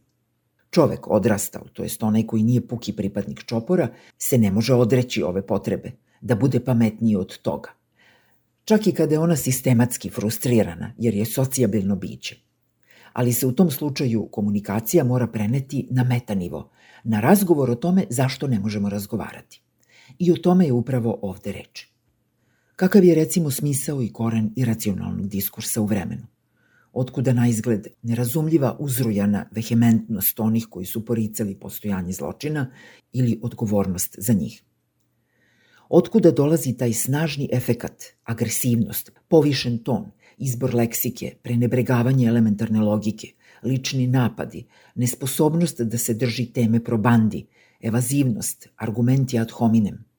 Čovek 0.71 1.07
odrastao, 1.07 1.67
to 1.73 1.83
jest 1.83 2.03
onaj 2.03 2.27
koji 2.27 2.43
nije 2.43 2.67
puki 2.67 2.93
pripadnik 2.93 3.43
čopora, 3.43 3.87
se 4.17 4.37
ne 4.37 4.51
može 4.51 4.73
odreći 4.73 5.23
ove 5.23 5.47
potrebe, 5.47 5.91
da 6.21 6.35
bude 6.35 6.59
pametniji 6.59 7.15
od 7.15 7.37
toga– 7.37 7.69
čak 8.65 8.87
i 8.87 8.91
kada 8.91 9.15
je 9.15 9.19
ona 9.19 9.35
sistematski 9.35 10.09
frustrirana, 10.09 10.93
jer 10.97 11.13
je 11.13 11.25
socijabilno 11.25 11.95
biće. 11.95 12.35
Ali 13.13 13.33
se 13.33 13.47
u 13.47 13.51
tom 13.51 13.71
slučaju 13.71 14.27
komunikacija 14.31 15.03
mora 15.03 15.27
preneti 15.27 15.87
na 15.91 16.03
metanivo, 16.03 16.71
na 17.03 17.19
razgovor 17.19 17.69
o 17.69 17.75
tome 17.75 18.05
zašto 18.09 18.47
ne 18.47 18.59
možemo 18.59 18.89
razgovarati. 18.89 19.61
I 20.19 20.31
o 20.31 20.35
tome 20.35 20.65
je 20.65 20.73
upravo 20.73 21.19
ovde 21.21 21.51
reč. 21.51 21.87
Kakav 22.75 23.03
je 23.03 23.15
recimo 23.15 23.51
smisao 23.51 24.01
i 24.01 24.13
koren 24.13 24.53
iracionalnog 24.55 25.27
diskursa 25.27 25.81
u 25.81 25.85
vremenu? 25.85 26.27
Otkuda 26.93 27.33
na 27.33 27.47
izgled 27.47 27.87
nerazumljiva 28.01 28.77
uzrujana 28.79 29.45
vehementnost 29.51 30.39
onih 30.39 30.67
koji 30.69 30.85
su 30.85 31.05
poricali 31.05 31.59
postojanje 31.59 32.13
zločina 32.13 32.71
ili 33.13 33.39
odgovornost 33.43 34.15
za 34.17 34.33
njih? 34.33 34.63
Otkuda 35.89 36.31
dolazi 36.31 36.77
taj 36.77 36.93
snažni 36.93 37.49
efekat, 37.53 38.03
agresivnost, 38.23 39.11
povišen 39.27 39.77
ton, 39.83 40.11
izbor 40.37 40.75
leksike, 40.75 41.35
prenebregavanje 41.43 42.27
elementarne 42.27 42.81
logike, 42.81 43.33
lični 43.63 44.07
napadi, 44.07 44.65
nesposobnost 44.95 45.81
da 45.81 45.97
se 45.97 46.13
drži 46.13 46.45
teme 46.53 46.83
probandi, 46.83 47.45
evazivnost, 47.81 48.69
argumenti 48.75 49.39
ad 49.39 49.51
hominem– 49.51 50.03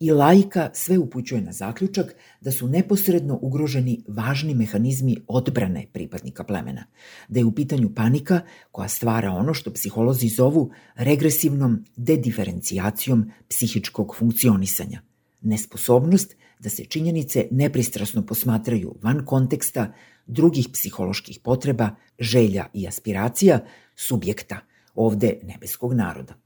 i 0.00 0.10
lajka 0.10 0.70
sve 0.72 0.98
upućuje 0.98 1.40
na 1.40 1.52
zaključak 1.52 2.14
da 2.40 2.52
su 2.52 2.68
neposredno 2.68 3.38
ugroženi 3.42 4.04
važni 4.08 4.54
mehanizmi 4.54 5.16
odbrane 5.28 5.86
pripadnika 5.92 6.44
plemena, 6.44 6.84
da 7.28 7.38
je 7.38 7.44
u 7.44 7.52
pitanju 7.52 7.94
panika 7.94 8.40
koja 8.72 8.88
stvara 8.88 9.32
ono 9.32 9.54
što 9.54 9.72
psiholozi 9.72 10.28
zovu 10.28 10.70
regresivnom 10.96 11.84
dediferencijacijom 11.96 13.30
psihičkog 13.48 14.14
funkcionisanja, 14.18 15.02
nesposobnost 15.40 16.36
da 16.58 16.68
se 16.68 16.84
činjenice 16.84 17.46
nepristrasno 17.50 18.26
posmatraju 18.26 18.94
van 19.02 19.24
konteksta 19.26 19.92
drugih 20.26 20.68
psiholoških 20.72 21.38
potreba, 21.42 21.90
želja 22.18 22.66
i 22.72 22.88
aspiracija 22.88 23.60
subjekta, 23.96 24.60
ovde 24.94 25.38
nebeskog 25.42 25.92
naroda. 25.92 26.43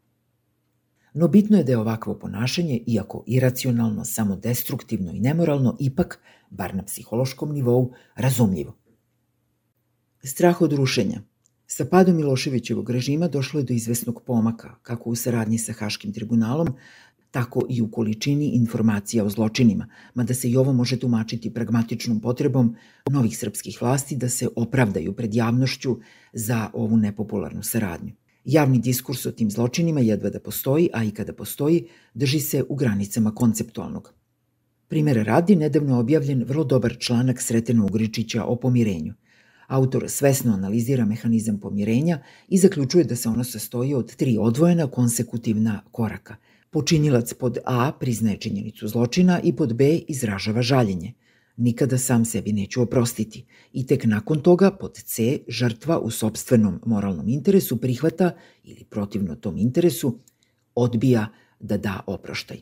No 1.18 1.28
bitno 1.28 1.56
je 1.58 1.64
da 1.64 1.72
je 1.72 1.78
ovakvo 1.78 2.14
ponašanje, 2.18 2.80
iako 2.86 3.24
iracionalno, 3.26 4.04
samo 4.04 4.36
destruktivno 4.36 5.12
i 5.12 5.20
nemoralno, 5.20 5.76
ipak, 5.80 6.20
bar 6.50 6.74
na 6.74 6.82
psihološkom 6.82 7.52
nivou, 7.52 7.92
razumljivo. 8.14 8.76
Strah 10.24 10.60
od 10.60 10.72
rušenja. 10.72 11.20
Sa 11.66 11.84
padom 11.84 12.16
Miloševićevog 12.16 12.90
režima 12.90 13.28
došlo 13.28 13.60
je 13.60 13.64
do 13.64 13.74
izvesnog 13.74 14.22
pomaka, 14.26 14.74
kako 14.82 15.10
u 15.10 15.14
saradnji 15.14 15.58
sa 15.58 15.72
Haškim 15.72 16.12
tribunalom, 16.12 16.68
tako 17.30 17.66
i 17.68 17.82
u 17.82 17.90
količini 17.90 18.50
informacija 18.54 19.24
o 19.24 19.30
zločinima, 19.30 19.88
mada 20.14 20.34
se 20.34 20.50
i 20.50 20.56
ovo 20.56 20.72
može 20.72 20.98
tumačiti 20.98 21.54
pragmatičnom 21.54 22.20
potrebom 22.20 22.76
novih 23.10 23.38
srpskih 23.38 23.82
vlasti 23.82 24.16
da 24.16 24.28
se 24.28 24.48
opravdaju 24.56 25.12
pred 25.12 25.34
javnošću 25.34 25.98
za 26.32 26.70
ovu 26.72 26.96
nepopularnu 26.96 27.62
saradnju. 27.62 28.12
Javni 28.48 28.78
diskurs 28.78 29.26
o 29.26 29.30
tim 29.30 29.50
zločinima 29.50 30.00
jedva 30.00 30.30
da 30.30 30.40
postoji, 30.40 30.88
a 30.92 31.02
i 31.04 31.10
kada 31.10 31.32
postoji, 31.32 31.82
drži 32.14 32.40
se 32.40 32.62
u 32.68 32.74
granicama 32.74 33.34
konceptualnog. 33.34 34.12
Primere 34.88 35.24
radi, 35.24 35.56
nedavno 35.56 35.94
je 35.94 36.00
objavljen 36.00 36.44
vrlo 36.48 36.64
dobar 36.64 36.96
članak 36.98 37.42
Sretena 37.42 37.84
Ugričića 37.84 38.44
o 38.44 38.56
pomirenju. 38.56 39.14
Autor 39.66 40.04
svesno 40.08 40.54
analizira 40.54 41.04
mehanizam 41.04 41.60
pomirenja 41.60 42.22
i 42.48 42.58
zaključuje 42.58 43.04
da 43.04 43.16
se 43.16 43.28
ono 43.28 43.44
sastoji 43.44 43.94
od 43.94 44.16
tri 44.16 44.38
odvojena 44.40 44.86
konsekutivna 44.86 45.82
koraka. 45.92 46.36
Počinilac 46.70 47.34
pod 47.34 47.58
A 47.64 47.92
priznaje 48.00 48.36
činjenicu 48.36 48.88
zločina 48.88 49.40
i 49.40 49.52
pod 49.52 49.74
B 49.74 50.00
izražava 50.08 50.62
žaljenje– 50.62 51.12
nikada 51.58 51.98
sam 51.98 52.24
sebi 52.24 52.52
neću 52.52 52.82
oprostiti 52.82 53.44
i 53.72 53.86
tek 53.86 54.04
nakon 54.04 54.40
toga 54.40 54.70
pod 54.70 54.94
C 54.94 55.38
žrtva 55.48 55.98
u 55.98 56.10
sobstvenom 56.10 56.80
moralnom 56.86 57.28
interesu 57.28 57.76
prihvata 57.76 58.30
ili 58.64 58.84
protivno 58.84 59.34
tom 59.34 59.58
interesu 59.58 60.18
odbija 60.74 61.26
da 61.60 61.76
da 61.76 62.00
oproštaj. 62.06 62.58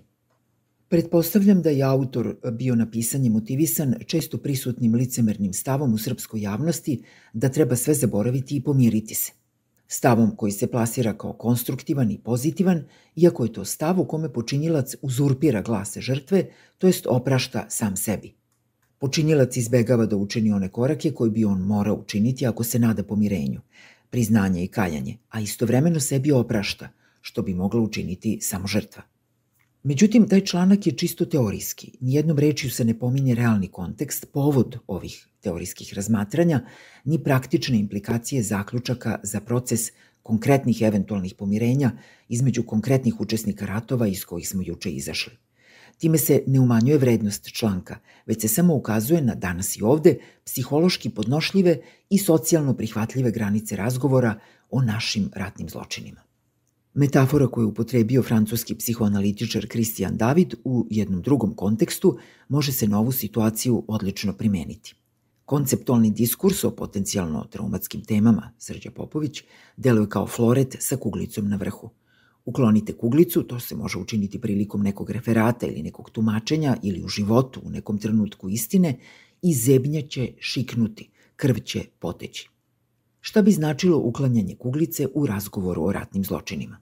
Pretpostavljam 0.88 1.62
da 1.62 1.70
je 1.70 1.82
autor 1.82 2.36
bio 2.52 2.74
na 2.74 2.90
pisanje 2.90 3.30
motivisan 3.30 3.94
često 4.06 4.38
prisutnim 4.38 4.94
licemernim 4.94 5.52
stavom 5.52 5.94
u 5.94 5.98
srpskoj 5.98 6.40
javnosti 6.40 7.02
da 7.32 7.48
treba 7.48 7.76
sve 7.76 7.94
zaboraviti 7.94 8.56
i 8.56 8.62
pomiriti 8.62 9.14
se. 9.14 9.32
Stavom 9.88 10.36
koji 10.36 10.52
se 10.52 10.66
plasira 10.66 11.12
kao 11.18 11.32
konstruktivan 11.32 12.10
i 12.10 12.18
pozitivan, 12.18 12.84
iako 13.16 13.44
je 13.44 13.52
to 13.52 13.64
stav 13.64 14.00
u 14.00 14.04
kome 14.04 14.32
počinjilac 14.32 14.94
uzurpira 15.02 15.62
glase 15.62 16.00
žrtve, 16.00 16.46
to 16.78 16.86
jest 16.86 17.06
oprašta 17.06 17.66
sam 17.68 17.96
sebi– 17.96 18.34
Počinjilac 18.98 19.56
izbegava 19.56 20.06
da 20.06 20.16
učini 20.16 20.52
one 20.52 20.68
korake 20.68 21.10
koje 21.10 21.30
bi 21.30 21.44
on 21.44 21.60
morao 21.60 21.94
učiniti 21.94 22.46
ako 22.46 22.64
se 22.64 22.78
nada 22.78 23.02
pomirenju, 23.02 23.60
priznanje 24.10 24.64
i 24.64 24.68
kaljanje, 24.68 25.16
a 25.28 25.40
istovremeno 25.40 26.00
sebi 26.00 26.32
oprašta, 26.32 26.88
što 27.20 27.42
bi 27.42 27.54
mogla 27.54 27.80
učiniti 27.80 28.38
samo 28.40 28.66
žrtva. 28.66 29.02
Međutim, 29.82 30.28
taj 30.28 30.40
članak 30.40 30.86
je 30.86 30.92
čisto 30.92 31.24
teorijski. 31.24 31.92
Nijednom 32.00 32.38
rečju 32.38 32.70
se 32.70 32.84
ne 32.84 32.98
pominje 32.98 33.34
realni 33.34 33.68
kontekst, 33.68 34.26
povod 34.32 34.78
ovih 34.86 35.26
teorijskih 35.40 35.94
razmatranja, 35.94 36.60
ni 37.04 37.18
praktične 37.24 37.78
implikacije 37.78 38.42
zaključaka 38.42 39.20
za 39.22 39.40
proces 39.40 39.80
konkretnih 40.22 40.82
eventualnih 40.82 41.34
pomirenja 41.34 41.92
između 42.28 42.62
konkretnih 42.62 43.20
učesnika 43.20 43.66
ratova 43.66 44.08
iz 44.08 44.24
kojih 44.24 44.48
smo 44.48 44.62
juče 44.62 44.90
izašli. 44.90 45.32
Time 45.98 46.18
se 46.18 46.42
ne 46.46 46.60
umanjuje 46.60 46.98
vrednost 46.98 47.52
članka, 47.52 47.98
već 48.26 48.40
se 48.40 48.48
samo 48.48 48.74
ukazuje 48.74 49.22
na 49.22 49.34
danas 49.34 49.76
i 49.76 49.82
ovde 49.82 50.18
psihološki 50.44 51.10
podnošljive 51.10 51.78
i 52.10 52.18
socijalno 52.18 52.74
prihvatljive 52.74 53.30
granice 53.30 53.76
razgovora 53.76 54.38
o 54.70 54.82
našim 54.82 55.30
ratnim 55.34 55.68
zločinima. 55.68 56.20
Metafora 56.94 57.46
koju 57.46 57.64
je 57.64 57.68
upotrebio 57.68 58.22
francuski 58.22 58.74
psihoanalitičar 58.74 59.66
Christian 59.70 60.16
David 60.16 60.54
u 60.64 60.86
jednom 60.90 61.22
drugom 61.22 61.54
kontekstu 61.54 62.18
može 62.48 62.72
se 62.72 62.88
na 62.88 62.98
ovu 63.00 63.12
situaciju 63.12 63.84
odlično 63.88 64.32
primeniti. 64.32 64.94
Konceptualni 65.44 66.10
diskurs 66.10 66.64
o 66.64 66.70
potencijalno 66.70 67.44
traumatskim 67.44 68.04
temama, 68.04 68.52
Srđa 68.58 68.90
Popović, 68.90 69.42
deluje 69.76 70.08
kao 70.08 70.26
floret 70.26 70.76
sa 70.78 70.96
kuglicom 70.96 71.48
na 71.48 71.56
vrhu– 71.56 71.90
Uklonite 72.46 72.92
kuglicu, 72.92 73.42
to 73.42 73.60
se 73.60 73.76
može 73.76 73.98
učiniti 73.98 74.40
prilikom 74.40 74.82
nekog 74.82 75.10
referata 75.10 75.66
ili 75.66 75.82
nekog 75.82 76.10
tumačenja 76.10 76.76
ili 76.82 77.04
u 77.04 77.08
životu 77.08 77.60
u 77.64 77.70
nekom 77.70 77.98
trenutku 77.98 78.48
istine 78.48 78.98
i 79.42 79.54
zebnja 79.54 80.02
će 80.02 80.32
šiknuti, 80.38 81.10
krv 81.36 81.54
će 81.64 81.84
poteći. 81.98 82.48
Šta 83.20 83.42
bi 83.42 83.52
značilo 83.52 83.98
uklanjanje 83.98 84.56
kuglice 84.56 85.08
u 85.14 85.26
razgovoru 85.26 85.84
o 85.84 85.92
ratnim 85.92 86.24
zločinima? 86.24 86.78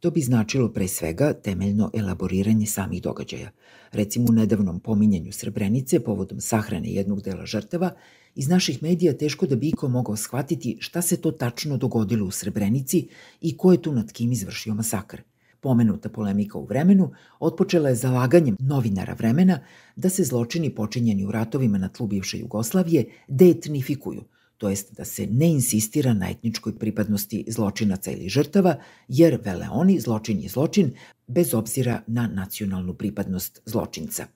To 0.00 0.10
bi 0.10 0.20
značilo 0.20 0.68
pre 0.72 0.88
svega 0.88 1.32
temeljno 1.32 1.90
elaboriranje 1.94 2.66
samih 2.66 3.02
događaja. 3.02 3.50
Recimo 3.92 4.26
u 4.28 4.32
nedavnom 4.32 4.80
pominjanju 4.80 5.32
Srebrenice 5.32 6.00
povodom 6.00 6.40
sahrane 6.40 6.88
jednog 6.88 7.22
dela 7.22 7.46
žrtava, 7.46 7.90
iz 8.36 8.48
naših 8.48 8.82
medija 8.82 9.16
teško 9.16 9.46
da 9.46 9.56
bi 9.56 9.68
iko 9.68 9.88
mogao 9.88 10.16
shvatiti 10.16 10.76
šta 10.80 11.02
se 11.02 11.16
to 11.16 11.30
tačno 11.30 11.76
dogodilo 11.76 12.26
u 12.26 12.30
Srebrenici 12.30 13.08
i 13.40 13.56
ko 13.56 13.72
je 13.72 13.82
tu 13.82 13.92
nad 13.92 14.12
kim 14.12 14.32
izvršio 14.32 14.74
masakr. 14.74 15.20
Pomenuta 15.60 16.08
polemika 16.08 16.58
u 16.58 16.64
vremenu 16.64 17.10
otpočela 17.40 17.88
je 17.88 17.94
zalaganjem 17.94 18.56
novinara 18.60 19.14
vremena 19.14 19.58
da 19.96 20.08
se 20.08 20.24
zločini 20.24 20.74
počinjeni 20.74 21.24
u 21.26 21.32
ratovima 21.32 21.78
na 21.78 21.88
tlu 21.88 22.06
bivše 22.06 22.38
Jugoslavije 22.38 23.04
deetnifikuju– 23.28 24.24
to 24.58 24.68
jest 24.68 24.96
da 24.96 25.04
se 25.04 25.26
ne 25.26 25.48
insistira 25.52 26.14
na 26.14 26.30
etničkoj 26.30 26.78
pripadnosti 26.78 27.44
zločinaca 27.48 28.10
ili 28.10 28.28
žrtava, 28.28 28.76
jer 29.08 29.40
vele 29.44 29.68
oni 29.70 30.00
zločin 30.00 30.40
je 30.40 30.48
zločin 30.48 30.92
bez 31.26 31.54
obzira 31.54 32.02
na 32.06 32.26
nacionalnu 32.26 32.94
pripadnost 32.94 33.60
zločinca. 33.66 34.26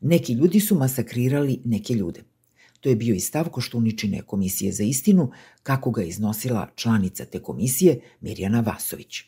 Neki 0.00 0.32
ljudi 0.32 0.60
su 0.60 0.74
masakrirali 0.74 1.60
neke 1.64 1.94
ljude. 1.94 2.22
To 2.80 2.88
je 2.88 2.96
bio 2.96 3.14
i 3.14 3.20
stav 3.20 3.48
Koštuničine 3.48 4.22
komisije 4.22 4.72
za 4.72 4.82
istinu, 4.82 5.30
kako 5.62 5.90
ga 5.90 6.02
iznosila 6.02 6.68
članica 6.74 7.24
te 7.24 7.38
komisije 7.38 8.00
Mirjana 8.20 8.60
Vasović. 8.60 9.22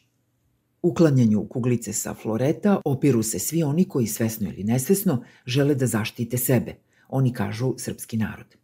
Uklanjanju 0.83 1.49
kuglice 1.49 1.93
sa 1.93 2.15
floreta 2.15 2.81
opiru 2.85 3.23
se 3.23 3.38
svi 3.38 3.62
oni 3.62 3.85
koji 3.85 4.07
svesno 4.07 4.49
ili 4.49 4.65
nesvesno 4.65 5.25
žele 5.47 5.75
da 5.75 5.87
zaštite 5.87 6.38
sebe– 6.38 6.77
Oni 7.12 7.33
kažu 7.33 7.75
srpski 7.79 8.17
narod. 8.17 8.57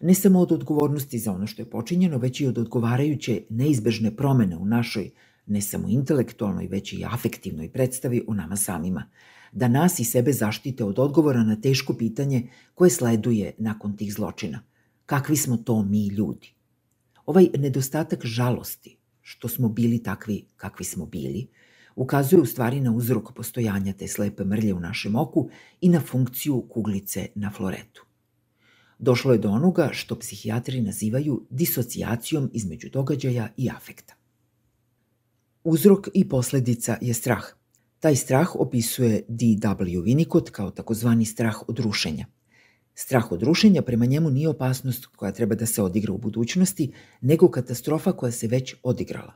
Ne 0.00 0.14
samo 0.14 0.40
od 0.40 0.52
odgovornosti 0.52 1.18
za 1.18 1.32
ono 1.32 1.46
što 1.46 1.62
je 1.62 1.70
počinjeno, 1.70 2.18
već 2.18 2.40
i 2.40 2.46
od 2.46 2.58
odgovarajuće 2.58 3.42
neizbežne 3.50 4.16
promene 4.16 4.56
u 4.56 4.66
našoj 4.66 5.10
ne 5.46 5.60
samo 5.60 5.88
intelektualnoj, 5.88 6.66
već 6.66 6.92
i 6.92 7.04
afektivnoj 7.04 7.70
predstavi 7.72 8.24
o 8.26 8.34
nama 8.34 8.56
samima, 8.56 9.10
da 9.52 9.68
nas 9.68 9.98
i 9.98 10.04
sebe 10.04 10.32
zaštite 10.32 10.84
od 10.84 10.98
odgovora 10.98 11.42
na 11.42 11.56
teško 11.56 11.94
pitanje 11.94 12.48
koje 12.74 12.90
sleduje 12.90 13.54
nakon 13.58 13.96
tih 13.96 14.14
zločina. 14.14 14.62
Kakvi 15.06 15.36
smo 15.36 15.56
to 15.56 15.82
mi 15.82 16.06
ljudi? 16.06 16.52
Ovaj 17.26 17.48
nedostatak 17.58 18.26
žalosti, 18.26 18.96
što 19.22 19.48
smo 19.48 19.68
bili 19.68 20.02
takvi 20.02 20.44
kakvi 20.56 20.84
smo 20.84 21.06
bili, 21.06 21.46
ukazuje 21.96 22.42
u 22.42 22.46
stvari 22.46 22.80
na 22.80 22.92
uzrok 22.92 23.32
postojanja 23.32 23.92
te 23.92 24.08
slepe 24.08 24.44
mrlje 24.44 24.74
u 24.74 24.80
našem 24.80 25.16
oku 25.16 25.48
i 25.80 25.88
na 25.88 26.00
funkciju 26.00 26.60
kuglice 26.68 27.26
na 27.34 27.50
floretu. 27.50 28.04
Došlo 28.98 29.32
je 29.32 29.38
do 29.38 29.50
onoga 29.50 29.90
što 29.92 30.18
psihijatri 30.18 30.80
nazivaju 30.80 31.46
disocijacijom 31.50 32.50
između 32.52 32.88
događaja 32.90 33.48
i 33.56 33.70
afekta. 33.70 34.14
Uzrok 35.64 36.08
i 36.14 36.28
posledica 36.28 36.98
je 37.00 37.14
strah. 37.14 37.57
Taj 38.00 38.16
strah 38.16 38.56
opisuje 38.56 39.24
D.W. 39.28 40.02
Winnicott 40.02 40.50
kao 40.50 40.70
takozvani 40.70 41.24
strah 41.24 41.68
od 41.68 41.78
rušenja. 41.78 42.26
Strah 42.94 43.32
od 43.32 43.42
rušenja 43.42 43.82
prema 43.82 44.06
njemu 44.06 44.30
nije 44.30 44.48
opasnost 44.48 45.06
koja 45.06 45.32
treba 45.32 45.54
da 45.54 45.66
se 45.66 45.82
odigra 45.82 46.12
u 46.12 46.18
budućnosti, 46.18 46.92
nego 47.20 47.50
katastrofa 47.50 48.12
koja 48.12 48.32
se 48.32 48.46
već 48.46 48.74
odigrala. 48.82 49.34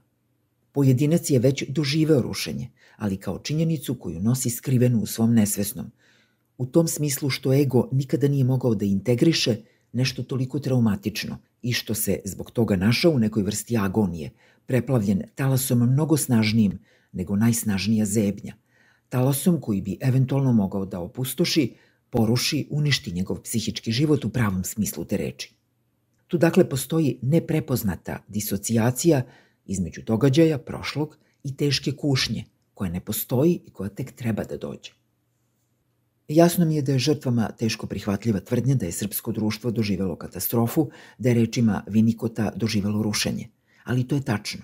Pojedinac 0.72 1.30
je 1.30 1.38
već 1.38 1.64
doživeo 1.68 2.22
rušenje, 2.22 2.70
ali 2.96 3.16
kao 3.16 3.38
činjenicu 3.38 3.94
koju 3.94 4.20
nosi 4.20 4.50
skrivenu 4.50 5.00
u 5.00 5.06
svom 5.06 5.34
nesvesnom. 5.34 5.90
U 6.58 6.66
tom 6.66 6.88
smislu 6.88 7.30
što 7.30 7.54
ego 7.54 7.88
nikada 7.92 8.28
nije 8.28 8.44
mogao 8.44 8.74
da 8.74 8.84
integriše 8.84 9.56
nešto 9.92 10.22
toliko 10.22 10.58
traumatično 10.58 11.38
i 11.62 11.72
što 11.72 11.94
se 11.94 12.20
zbog 12.24 12.50
toga 12.50 12.76
našao 12.76 13.12
u 13.12 13.18
nekoj 13.18 13.42
vrsti 13.42 13.76
agonije– 13.76 14.30
preplavljen 14.66 15.22
talasom 15.34 15.78
mnogo 15.92 16.16
snažnijim 16.16 16.78
nego 17.12 17.36
najsnažnija 17.36 18.06
zebnja, 18.06 18.54
talasom 19.08 19.60
koji 19.60 19.80
bi 19.80 19.98
eventualno 20.00 20.52
mogao 20.52 20.84
da 20.84 21.00
opustoši, 21.00 21.74
poruši, 22.10 22.66
uništi 22.70 23.12
njegov 23.12 23.42
psihički 23.42 23.92
život 23.92 24.24
u 24.24 24.28
pravom 24.28 24.64
smislu 24.64 25.04
te 25.04 25.16
reči. 25.16 25.54
Tu 26.26 26.38
dakle 26.38 26.68
postoji 26.68 27.18
neprepoznata 27.22 28.24
disocijacija 28.28 29.22
između 29.66 30.02
događaja 30.02 30.58
prošlog 30.58 31.18
i 31.44 31.56
teške 31.56 31.92
kušnje, 31.92 32.44
koja 32.74 32.90
ne 32.90 33.00
postoji 33.00 33.60
i 33.66 33.70
koja 33.70 33.88
tek 33.88 34.12
treba 34.12 34.44
da 34.44 34.56
dođe. 34.56 34.90
Jasno 36.28 36.64
mi 36.64 36.76
je 36.76 36.82
da 36.82 36.92
je 36.92 36.98
žrtvama 36.98 37.50
teško 37.58 37.86
prihvatljiva 37.86 38.40
tvrdnja 38.40 38.74
da 38.74 38.86
je 38.86 38.92
srpsko 38.92 39.32
društvo 39.32 39.70
doživelo 39.70 40.16
katastrofu, 40.16 40.90
da 41.18 41.28
je 41.28 41.34
rečima 41.34 41.84
Vinikota 41.86 42.52
doživelo 42.56 43.02
rušenje– 43.02 43.48
ali 43.84 44.08
to 44.08 44.14
je 44.14 44.24
tačno. 44.24 44.62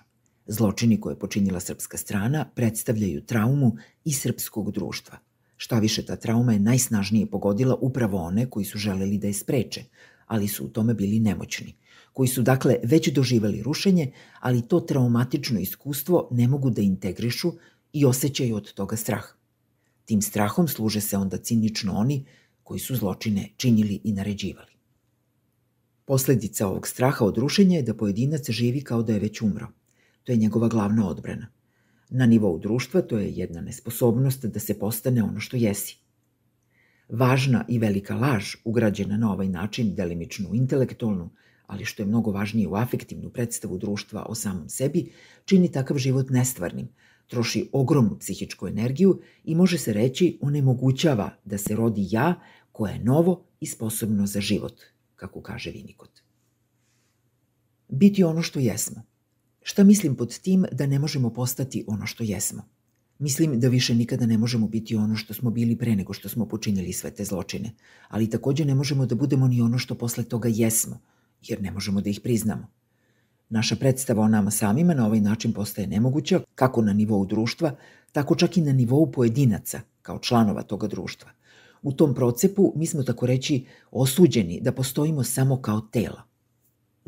Zločini 0.50 1.00
koje 1.00 1.12
je 1.12 1.18
počinila 1.18 1.60
srpska 1.60 1.96
strana 1.96 2.50
predstavljaju 2.54 3.20
traumu 3.26 3.76
i 4.04 4.12
srpskog 4.12 4.72
društva. 4.72 5.18
Šta 5.56 5.78
više, 5.78 6.06
ta 6.06 6.16
trauma 6.16 6.52
je 6.52 6.58
najsnažnije 6.58 7.26
pogodila 7.26 7.74
upravo 7.80 8.18
one 8.18 8.50
koji 8.50 8.64
su 8.64 8.78
želeli 8.78 9.18
da 9.18 9.26
je 9.26 9.34
spreče, 9.34 9.84
ali 10.26 10.48
su 10.48 10.64
u 10.64 10.68
tome 10.68 10.94
bili 10.94 11.20
nemoćni, 11.20 11.74
koji 12.12 12.28
su 12.28 12.42
dakle 12.42 12.76
već 12.82 13.08
doživali 13.08 13.62
rušenje, 13.62 14.12
ali 14.40 14.68
to 14.68 14.80
traumatično 14.80 15.60
iskustvo 15.60 16.28
ne 16.30 16.48
mogu 16.48 16.70
da 16.70 16.82
integrišu 16.82 17.52
i 17.92 18.04
osjećaju 18.04 18.56
od 18.56 18.72
toga 18.72 18.96
strah. 18.96 19.24
Tim 20.04 20.22
strahom 20.22 20.68
služe 20.68 21.00
se 21.00 21.16
onda 21.16 21.36
cinično 21.36 21.92
oni 21.92 22.24
koji 22.62 22.80
su 22.80 22.96
zločine 22.96 23.48
činili 23.56 24.00
i 24.04 24.12
naređivali. 24.12 24.72
Posledica 26.04 26.68
ovog 26.68 26.88
straha 26.88 27.24
od 27.24 27.38
rušenja 27.38 27.76
je 27.76 27.82
da 27.82 27.94
pojedinac 27.94 28.50
živi 28.50 28.80
kao 28.80 29.02
da 29.02 29.12
je 29.12 29.18
već 29.18 29.42
umro. 29.42 29.68
To 30.28 30.32
je 30.32 30.38
njegova 30.38 30.68
glavna 30.68 31.08
odbrana. 31.08 31.46
Na 32.10 32.26
nivou 32.26 32.58
društva 32.58 33.00
to 33.02 33.18
je 33.18 33.30
jedna 33.32 33.60
nesposobnost 33.60 34.44
da 34.44 34.60
se 34.60 34.78
postane 34.78 35.22
ono 35.22 35.40
što 35.40 35.56
jesi. 35.56 35.96
Važna 37.08 37.64
i 37.68 37.78
velika 37.78 38.16
laž, 38.16 38.54
ugrađena 38.64 39.16
na 39.16 39.32
ovaj 39.32 39.48
način, 39.48 39.94
delimično 39.94 40.54
intelektualnu, 40.54 41.30
ali 41.66 41.84
što 41.84 42.02
je 42.02 42.06
mnogo 42.06 42.30
važnije 42.30 42.68
u 42.68 42.74
afektivnu 42.74 43.30
predstavu 43.30 43.78
društva 43.78 44.26
o 44.28 44.34
samom 44.34 44.68
sebi, 44.68 45.12
čini 45.44 45.72
takav 45.72 45.98
život 45.98 46.30
nestvarnim, 46.30 46.88
troši 47.26 47.68
ogromnu 47.72 48.18
psihičku 48.18 48.68
energiju 48.68 49.20
i 49.44 49.54
može 49.54 49.78
se 49.78 49.92
reći 49.92 50.38
onemogućava 50.42 51.30
da 51.44 51.58
se 51.58 51.76
rodi 51.76 52.06
ja 52.10 52.34
koje 52.72 52.92
je 52.92 53.04
novo 53.04 53.44
i 53.60 53.66
sposobno 53.66 54.26
za 54.26 54.40
život, 54.40 54.80
kako 55.16 55.42
kaže 55.42 55.70
Vinikot. 55.70 56.20
Biti 57.88 58.24
ono 58.24 58.42
što 58.42 58.60
jesmo. 58.60 59.08
Šta 59.68 59.84
mislim 59.84 60.14
pod 60.16 60.38
tim 60.38 60.64
da 60.72 60.86
ne 60.86 60.98
možemo 60.98 61.30
postati 61.30 61.84
ono 61.86 62.06
što 62.06 62.24
jesmo? 62.24 62.62
Mislim 63.18 63.60
da 63.60 63.68
više 63.68 63.94
nikada 63.94 64.26
ne 64.26 64.38
možemo 64.38 64.68
biti 64.68 64.96
ono 64.96 65.16
što 65.16 65.34
smo 65.34 65.50
bili 65.50 65.76
pre 65.76 65.96
nego 65.96 66.12
što 66.12 66.28
smo 66.28 66.46
počinjeli 66.48 66.92
sve 66.92 67.10
te 67.10 67.24
zločine, 67.24 67.70
ali 68.08 68.30
takođe 68.30 68.64
ne 68.64 68.74
možemo 68.74 69.06
da 69.06 69.14
budemo 69.14 69.48
ni 69.48 69.60
ono 69.62 69.78
što 69.78 69.94
posle 69.94 70.24
toga 70.24 70.48
jesmo, 70.52 71.00
jer 71.42 71.62
ne 71.62 71.70
možemo 71.70 72.00
da 72.00 72.10
ih 72.10 72.20
priznamo. 72.20 72.66
Naša 73.48 73.76
predstava 73.76 74.22
o 74.22 74.28
nama 74.28 74.50
samima 74.50 74.94
na 74.94 75.06
ovaj 75.06 75.20
način 75.20 75.52
postaje 75.52 75.86
nemoguća 75.86 76.40
kako 76.54 76.82
na 76.82 76.92
nivou 76.92 77.26
društva, 77.26 77.74
tako 78.12 78.34
čak 78.34 78.56
i 78.56 78.60
na 78.60 78.72
nivou 78.72 79.12
pojedinaca, 79.12 79.80
kao 80.02 80.18
članova 80.18 80.62
toga 80.62 80.86
društva. 80.86 81.30
U 81.82 81.92
tom 81.92 82.14
procepu 82.14 82.72
mi 82.76 82.86
smo 82.86 83.02
tako 83.02 83.26
reći 83.26 83.64
osuđeni 83.90 84.60
da 84.60 84.72
postojimo 84.72 85.24
samo 85.24 85.62
kao 85.62 85.80
tela. 85.80 86.27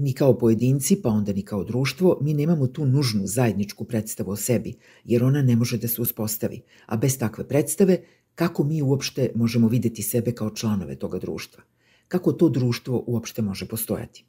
Ni 0.00 0.12
kao 0.12 0.38
pojedinci, 0.38 1.02
pa 1.02 1.08
onda 1.08 1.32
ni 1.32 1.42
kao 1.42 1.64
društvo, 1.64 2.18
mi 2.22 2.34
nemamo 2.34 2.66
tu 2.66 2.86
nužnu 2.86 3.26
zajedničku 3.26 3.84
predstavu 3.84 4.30
o 4.30 4.36
sebi, 4.36 4.74
jer 5.04 5.24
ona 5.24 5.42
ne 5.42 5.56
može 5.56 5.78
da 5.78 5.88
se 5.88 6.02
uspostavi. 6.02 6.62
A 6.86 6.96
bez 6.96 7.18
takve 7.18 7.48
predstave, 7.48 7.98
kako 8.34 8.64
mi 8.64 8.82
uopšte 8.82 9.32
možemo 9.34 9.68
videti 9.68 10.02
sebe 10.02 10.32
kao 10.32 10.50
članove 10.50 10.96
toga 10.96 11.18
društva? 11.18 11.62
Kako 12.08 12.32
to 12.32 12.48
društvo 12.48 13.04
uopšte 13.06 13.42
može 13.42 13.68
postojati? 13.68 14.24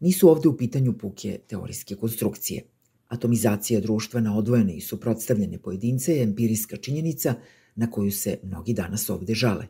Nisu 0.00 0.28
ovde 0.28 0.48
u 0.48 0.56
pitanju 0.56 0.98
puke 0.98 1.38
teorijske 1.46 1.94
konstrukcije. 1.94 2.64
Atomizacija 3.08 3.80
društva 3.80 4.20
na 4.20 4.38
odvojene 4.38 4.76
i 4.76 4.80
suprotstavljene 4.80 5.58
pojedince 5.58 6.16
je 6.16 6.22
empirijska 6.22 6.76
činjenica 6.76 7.34
na 7.74 7.90
koju 7.90 8.10
se 8.10 8.38
mnogi 8.42 8.74
danas 8.74 9.10
ovde 9.10 9.34
žale. 9.34 9.66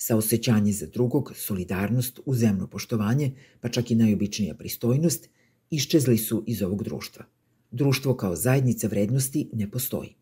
Saosećanje 0.00 0.72
za 0.72 0.86
drugog, 0.86 1.32
solidarnost, 1.36 2.20
uzemno 2.26 2.66
poštovanje, 2.66 3.32
pa 3.60 3.68
čak 3.68 3.90
i 3.90 3.94
najobičnija 3.94 4.54
pristojnost, 4.54 5.28
iščezli 5.70 6.18
su 6.18 6.44
iz 6.46 6.62
ovog 6.62 6.84
društva. 6.84 7.24
Društvo 7.70 8.14
kao 8.16 8.36
zajednica 8.36 8.88
vrednosti 8.88 9.48
ne 9.52 9.70
postoji. 9.70 10.14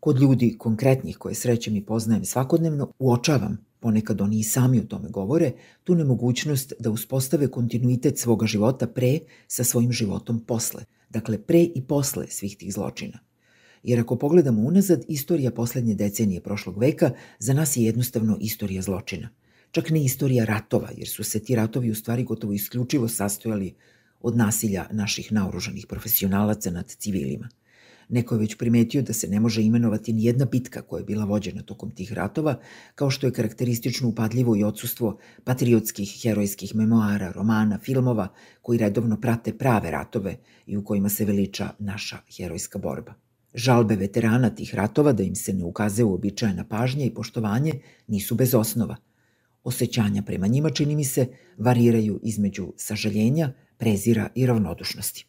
Kod 0.00 0.20
ljudi 0.20 0.54
konkretnih 0.58 1.16
koje 1.16 1.34
srećem 1.34 1.76
i 1.76 1.86
poznajem 1.86 2.24
svakodnevno, 2.24 2.92
uočavam, 2.98 3.58
ponekad 3.80 4.20
oni 4.20 4.38
i 4.38 4.44
sami 4.44 4.80
o 4.80 4.84
tome 4.84 5.08
govore, 5.08 5.52
tu 5.84 5.94
nemogućnost 5.94 6.72
da 6.78 6.90
uspostave 6.90 7.48
kontinuitet 7.48 8.18
svoga 8.18 8.46
života 8.46 8.86
pre 8.86 9.18
sa 9.46 9.64
svojim 9.64 9.92
životom 9.92 10.44
posle. 10.44 10.84
Dakle, 11.10 11.38
pre 11.42 11.62
i 11.62 11.82
posle 11.88 12.26
svih 12.28 12.56
tih 12.56 12.72
zločina– 12.72 13.18
jer 13.84 14.00
ako 14.00 14.16
pogledamo 14.16 14.62
unazad, 14.62 15.04
istorija 15.08 15.50
poslednje 15.50 15.94
decenije 15.94 16.40
prošlog 16.40 16.78
veka 16.78 17.10
za 17.38 17.52
nas 17.52 17.76
je 17.76 17.84
jednostavno 17.84 18.38
istorija 18.40 18.82
zločina. 18.82 19.28
Čak 19.70 19.90
ne 19.90 20.04
istorija 20.04 20.44
ratova, 20.44 20.88
jer 20.96 21.08
su 21.08 21.24
se 21.24 21.40
ti 21.40 21.56
ratovi 21.56 21.90
u 21.90 21.94
stvari 21.94 22.24
gotovo 22.24 22.52
isključivo 22.52 23.08
sastojali 23.08 23.74
od 24.20 24.36
nasilja 24.36 24.86
naših 24.90 25.32
naoružanih 25.32 25.86
profesionalaca 25.88 26.70
nad 26.70 26.88
civilima. 26.88 27.48
Neko 28.08 28.34
je 28.34 28.38
već 28.38 28.56
primetio 28.56 29.02
da 29.02 29.12
se 29.12 29.28
ne 29.28 29.40
može 29.40 29.62
imenovati 29.62 30.12
ni 30.12 30.24
jedna 30.24 30.44
bitka 30.44 30.82
koja 30.82 31.00
je 31.00 31.04
bila 31.04 31.24
vođena 31.24 31.62
tokom 31.62 31.90
tih 31.90 32.12
ratova, 32.12 32.60
kao 32.94 33.10
što 33.10 33.26
je 33.26 33.32
karakteristično 33.32 34.08
upadljivo 34.08 34.56
i 34.56 34.64
odsustvo 34.64 35.18
patriotskih, 35.44 36.20
herojskih 36.22 36.74
memoara, 36.74 37.32
romana, 37.32 37.78
filmova 37.78 38.28
koji 38.62 38.78
redovno 38.78 39.20
prate 39.20 39.58
prave 39.58 39.90
ratove 39.90 40.36
i 40.66 40.76
u 40.76 40.84
kojima 40.84 41.08
se 41.08 41.24
veliča 41.24 41.70
naša 41.78 42.18
herojska 42.36 42.78
borba. 42.78 43.23
Žalbe 43.54 43.96
veterana 43.96 44.50
tih 44.50 44.74
ratova 44.74 45.12
da 45.12 45.22
im 45.22 45.34
se 45.34 45.52
ne 45.52 45.64
ukaze 45.64 46.04
uobičajena 46.04 46.64
pažnja 46.64 47.04
i 47.04 47.14
poštovanje 47.14 47.72
nisu 48.06 48.34
bez 48.34 48.54
osnova. 48.54 48.96
Osećanja 49.64 50.22
prema 50.22 50.46
njima, 50.46 50.70
čini 50.70 50.96
mi 50.96 51.04
se, 51.04 51.26
variraju 51.58 52.20
između 52.22 52.72
sažaljenja, 52.76 53.52
prezira 53.78 54.28
i 54.34 54.46
ravnodušnosti. 54.46 55.26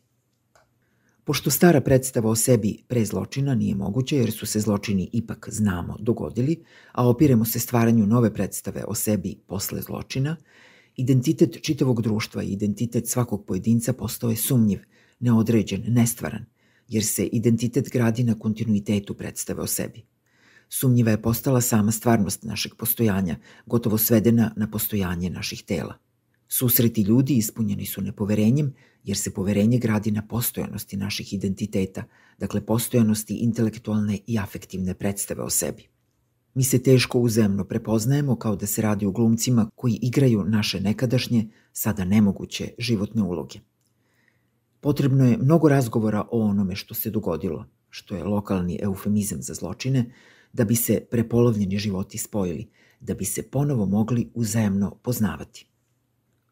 Pošto 1.24 1.52
stara 1.52 1.82
predstava 1.82 2.30
o 2.30 2.36
sebi 2.36 2.84
pre 2.88 3.06
zločina 3.06 3.56
nije 3.56 3.76
moguća 3.76 4.16
jer 4.16 4.32
su 4.32 4.46
se 4.46 4.60
zločini 4.60 5.10
ipak 5.14 5.50
znamo 5.52 5.98
dogodili, 6.00 6.64
a 6.92 7.08
opiremo 7.08 7.46
se 7.46 7.60
stvaranju 7.60 8.06
nove 8.06 8.34
predstave 8.34 8.84
o 8.88 8.96
sebi 8.96 9.36
posle 9.48 9.82
zločina, 9.82 10.38
identitet 10.96 11.62
čitavog 11.62 12.02
društva 12.02 12.44
i 12.44 12.48
identitet 12.48 13.08
svakog 13.08 13.46
pojedinca 13.46 13.94
postao 13.94 14.30
je 14.30 14.36
sumnjiv, 14.36 14.80
neodređen, 15.20 15.84
nestvaran, 15.88 16.46
jer 16.88 17.06
se 17.06 17.26
identitet 17.26 17.90
gradi 17.92 18.24
na 18.24 18.40
kontinuitetu 18.40 19.14
predstave 19.14 19.62
o 19.62 19.68
sebi. 19.68 20.06
Sumnjiva 20.70 21.12
je 21.12 21.22
postala 21.22 21.62
sama 21.62 21.92
stvarnost 21.92 22.44
našeg 22.44 22.76
postojanja, 22.76 23.38
gotovo 23.66 23.98
svedena 23.98 24.54
na 24.56 24.72
postojanje 24.72 25.30
naših 25.30 25.64
tela. 25.64 25.98
Susreti 26.48 27.02
ljudi 27.02 27.34
ispunjeni 27.34 27.86
su 27.86 28.02
nepoverenjem, 28.02 28.74
jer 29.04 29.18
se 29.18 29.34
poverenje 29.34 29.78
gradi 29.78 30.12
na 30.12 30.28
postojanosti 30.28 30.98
naših 30.98 31.34
identiteta, 31.34 32.04
dakle 32.38 32.66
postojanosti 32.66 33.34
intelektualne 33.34 34.20
i 34.28 34.40
afektivne 34.40 34.94
predstave 34.94 35.44
o 35.44 35.50
sebi. 35.50 35.88
Mi 36.54 36.64
se 36.64 36.84
teško 36.84 37.20
uzemno 37.20 37.64
prepoznajemo 37.64 38.36
kao 38.36 38.56
da 38.56 38.66
se 38.66 38.82
radi 38.82 39.06
o 39.06 39.12
glumcima 39.12 39.70
koji 39.76 40.00
igraju 40.02 40.44
naše 40.44 40.80
nekadašnje, 40.80 41.48
sada 41.74 42.06
nemoguće 42.06 42.70
životne 42.78 43.24
uloge. 43.24 43.60
Potrebno 44.86 45.26
je 45.26 45.38
mnogo 45.38 45.70
razgovora 45.70 46.28
o 46.32 46.42
onome 46.42 46.76
što 46.76 46.94
se 46.94 47.10
dogodilo, 47.10 47.66
što 47.90 48.16
je 48.16 48.24
lokalni 48.24 48.80
eufemizam 48.82 49.42
za 49.42 49.54
zločine, 49.54 50.12
da 50.54 50.64
bi 50.64 50.76
se 50.76 51.06
prepolovljeni 51.12 51.78
životi 51.78 52.18
spojili, 52.18 52.68
da 53.00 53.14
bi 53.14 53.26
se 53.26 53.44
ponovo 53.44 53.86
mogli 53.86 54.30
uzajemno 54.34 54.92
poznavati. 55.04 55.68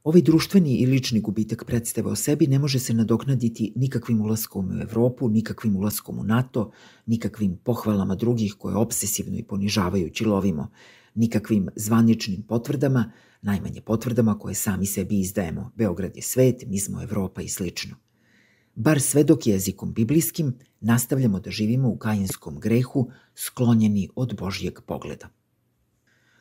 Ovaj 0.03 0.21
društveni 0.21 0.75
i 0.75 0.85
lični 0.85 1.21
gubitak 1.21 1.63
predstave 1.65 2.09
o 2.11 2.15
sebi 2.15 2.47
ne 2.47 2.59
može 2.59 2.79
se 2.79 2.93
nadoknaditi 2.93 3.73
nikakvim 3.75 4.21
ulaskom 4.21 4.69
u 4.69 4.81
Evropu, 4.81 5.29
nikakvim 5.29 5.75
ulaskom 5.75 6.19
u 6.19 6.23
NATO, 6.23 6.71
nikakvim 7.05 7.57
pohvalama 7.63 8.15
drugih 8.15 8.55
koje 8.57 8.75
obsesivno 8.75 9.37
i 9.37 9.43
ponižavajući 9.43 10.25
lovimo, 10.25 10.71
nikakvim 11.15 11.69
zvaničnim 11.75 12.41
potvrdama, 12.41 13.11
najmanje 13.41 13.81
potvrdama 13.81 14.39
koje 14.39 14.55
sami 14.55 14.85
sebi 14.85 15.19
izdajemo. 15.19 15.71
Beograd 15.75 16.15
je 16.15 16.21
svet, 16.21 16.63
mi 16.67 16.79
smo 16.79 17.03
Evropa 17.03 17.41
i 17.41 17.47
slično. 17.47 18.02
Bar 18.75 19.01
sve 19.01 19.23
dok 19.23 19.47
jezikom 19.47 19.93
biblijskim 19.93 20.53
nastavljamo 20.81 21.39
da 21.39 21.51
živimo 21.51 21.89
u 21.89 21.97
kajinskom 21.97 22.59
grehu, 22.59 23.11
sklonjeni 23.35 24.09
od 24.15 24.35
Božjeg 24.35 24.79
pogleda. 24.85 25.29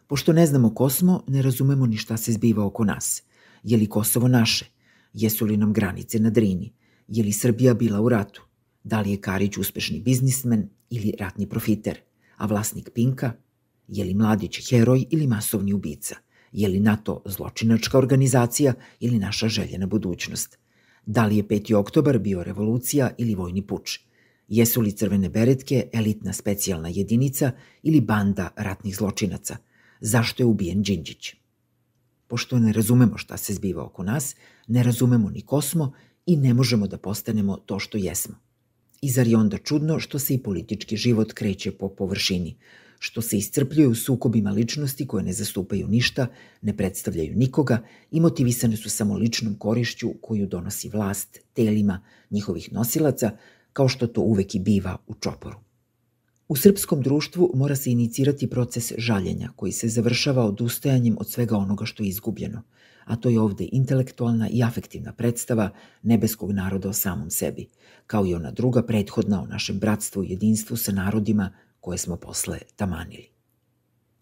Pošto 0.07 0.33
ne 0.33 0.47
znamo 0.47 0.75
ko 0.75 0.91
smo, 0.91 1.23
ne 1.29 1.43
razumemo 1.43 1.87
ni 1.87 1.97
šta 1.97 2.17
se 2.17 2.33
zbiva 2.33 2.65
oko 2.65 2.85
nas– 2.85 3.23
Je 3.63 3.77
li 3.77 3.87
Kosovo 3.87 4.29
naše? 4.29 4.67
Jesu 5.15 5.45
li 5.45 5.57
nam 5.57 5.73
granice 5.73 6.19
na 6.19 6.31
Drini? 6.31 6.73
Je 7.09 7.25
li 7.25 7.33
Srbija 7.33 7.75
bila 7.75 8.01
u 8.01 8.09
ratu? 8.09 8.43
Da 8.85 9.01
li 9.01 9.11
je 9.11 9.21
Karić 9.21 9.57
uspešni 9.57 10.01
biznismen 10.01 10.69
ili 10.91 11.15
ratni 11.19 11.49
profiter? 11.49 12.01
A 12.37 12.47
vlasnik 12.47 12.91
Pinka? 12.95 13.33
Je 13.89 14.05
li 14.05 14.15
Mladić 14.15 14.71
heroj 14.71 15.07
ili 15.11 15.27
masovni 15.27 15.73
ubica? 15.73 16.17
Je 16.53 16.69
li 16.69 16.81
NATO 16.81 17.23
zločinačka 17.25 17.99
organizacija 17.99 18.75
ili 19.01 19.19
naša 19.19 19.49
željena 19.49 19.87
budućnost? 19.87 20.59
Da 21.07 21.27
li 21.27 21.37
je 21.37 21.45
5. 21.45 21.75
oktobar 21.75 22.19
bio 22.19 22.45
revolucija 22.45 23.11
ili 23.19 23.35
vojni 23.35 23.63
puč? 23.67 23.99
Jesu 24.49 24.81
li 24.81 24.93
crvene 24.93 25.29
beretke 25.29 25.89
elitna 25.93 26.33
specijalna 26.33 26.89
jedinica 26.89 27.51
ili 27.83 28.01
banda 28.01 28.51
ratnih 28.57 28.97
zločinaca? 28.97 29.57
Zašto 30.01 30.43
je 30.43 30.47
ubijen 30.47 30.83
Đinđić? 30.83 31.35
Pošto 32.27 32.59
ne 32.59 32.73
razumemo 32.73 33.19
šta 33.19 33.37
se 33.37 33.55
zbiva 33.55 33.85
oko 33.85 34.03
nas, 34.03 34.37
ne 34.67 34.83
razumemo 34.83 35.31
ni 35.31 35.43
ko 35.43 35.61
smo 35.61 35.93
i 36.27 36.37
ne 36.37 36.55
možemo 36.55 36.87
da 36.87 36.99
postanemo 36.99 37.57
to 37.57 37.79
što 37.79 37.99
jesmo. 37.99 38.35
I 39.01 39.11
zar 39.11 39.27
je 39.27 39.37
onda 39.37 39.59
čudno 39.59 40.01
što 40.01 40.19
se 40.19 40.35
i 40.35 40.43
politički 40.43 40.97
život 40.97 41.33
kreće 41.33 41.73
po 41.73 41.89
površini, 41.89 42.57
što 43.05 43.23
se 43.23 43.37
iscrpljuje 43.37 43.89
u 43.89 43.95
sukobima 43.95 44.51
ličnosti 44.51 45.07
koje 45.07 45.25
ne 45.25 45.33
zastupaju 45.33 45.89
ništa, 45.89 46.27
ne 46.61 46.77
predstavljaju 46.77 47.37
nikoga 47.37 47.83
i 48.11 48.21
motivisane 48.21 48.77
su 48.77 48.91
samo 48.91 49.17
ličnom 49.17 49.55
korišću 49.59 50.13
koju 50.21 50.47
donosi 50.47 50.89
vlast 50.89 51.39
telima 51.53 52.01
njihovih 52.31 52.73
nosilaca, 52.73 53.31
kao 53.73 53.89
što 53.89 54.07
to 54.07 54.21
uvek 54.21 54.55
i 54.55 54.59
biva 54.59 54.97
u 55.07 55.15
čoporu. 55.15 55.57
U 56.49 56.57
srpskom 56.57 57.03
društvu 57.03 57.51
mora 57.55 57.77
se 57.77 57.91
inicirati 57.91 58.51
proces 58.51 58.93
žaljenja 58.99 59.51
koji 59.57 59.73
se 59.73 59.89
završava 59.89 60.45
odustajanjem 60.45 61.17
od 61.21 61.31
svega 61.31 61.57
onoga 61.57 61.85
što 61.85 62.03
je 62.03 62.09
izgubljeno, 62.09 62.63
a 63.05 63.17
to 63.17 63.29
je 63.29 63.41
ovde 63.41 63.69
intelektualna 63.73 64.49
i 64.49 64.63
afektivna 64.63 65.13
predstava 65.13 65.71
nebeskog 66.03 66.53
naroda 66.53 66.89
o 66.89 66.93
samom 66.93 67.31
sebi, 67.31 67.67
kao 68.07 68.27
i 68.27 68.35
ona 68.35 68.51
druga 68.51 68.83
prethodna 68.83 69.43
o 69.43 69.47
našem 69.47 69.79
bratstvu 69.79 70.25
i 70.25 70.31
jedinstvu 70.31 70.77
sa 70.77 70.93
narodima 70.93 71.51
koje 71.83 71.99
smo 71.99 72.17
posle 72.17 72.59
tamanili. 72.77 73.29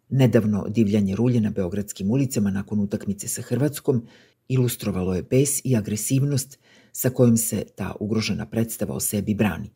Nedavno 0.09 0.65
divljanje 0.69 1.17
rulje 1.17 1.41
na 1.41 1.51
beogradskim 1.51 2.11
ulicama 2.11 2.51
nakon 2.51 2.81
utakmice 2.81 3.29
sa 3.29 3.43
Hrvatskom 3.43 4.07
ilustrovalo 4.49 5.15
je 5.15 5.23
bes 5.23 5.61
i 5.65 5.77
agresivnost 5.77 6.59
sa 6.93 7.11
kojim 7.11 7.37
se 7.37 7.65
ta 7.77 7.95
ugrožena 8.01 8.47
predstava 8.47 8.95
o 8.95 9.01
sebi 9.01 9.35
brani. 9.35 9.71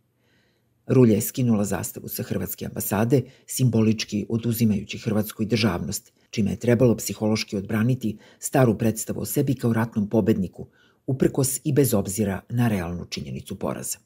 Rulja 0.87 1.15
je 1.15 1.21
skinula 1.21 1.65
zastavu 1.65 2.09
sa 2.09 2.23
Hrvatske 2.23 2.67
ambasade, 2.67 3.23
simbolički 3.47 4.27
oduzimajući 4.29 4.99
Hrvatskoj 4.99 5.47
državnost, 5.47 6.13
čime 6.31 6.51
je 6.51 6.61
trebalo 6.61 6.97
psihološki 6.97 7.57
odbraniti 7.57 8.19
staru 8.39 8.79
predstavu 8.79 9.21
o 9.21 9.25
sebi 9.25 9.55
kao 9.55 9.73
ratnom 9.73 10.09
pobedniku, 10.09 10.67
uprkos 11.07 11.61
i 11.65 11.73
bez 11.73 11.95
obzira 11.95 12.41
na 12.49 12.69
realnu 12.69 13.07
činjenicu 13.07 13.59
poraza. 13.59 13.99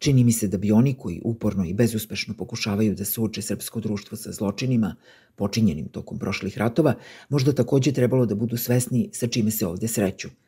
Čini 0.00 0.24
mi 0.24 0.32
se 0.32 0.48
da 0.48 0.58
bi 0.58 0.72
oni 0.72 0.94
koji 0.94 1.20
uporno 1.24 1.64
i 1.64 1.74
bezuspešno 1.74 2.34
pokušavaju 2.34 2.94
da 2.94 3.04
suoče 3.04 3.42
srpsko 3.42 3.80
društvo 3.80 4.16
sa 4.16 4.32
zločinima 4.32 4.94
počinjenim 5.36 5.88
tokom 5.88 6.18
prošlih 6.18 6.58
ratova, 6.58 6.94
možda 7.28 7.52
takođe 7.52 7.92
trebalo 7.92 8.26
da 8.26 8.34
budu 8.34 8.56
svesni 8.56 9.10
sa 9.12 9.26
čime 9.26 9.50
se 9.50 9.66
ovde 9.66 9.88
sreću– 9.88 10.28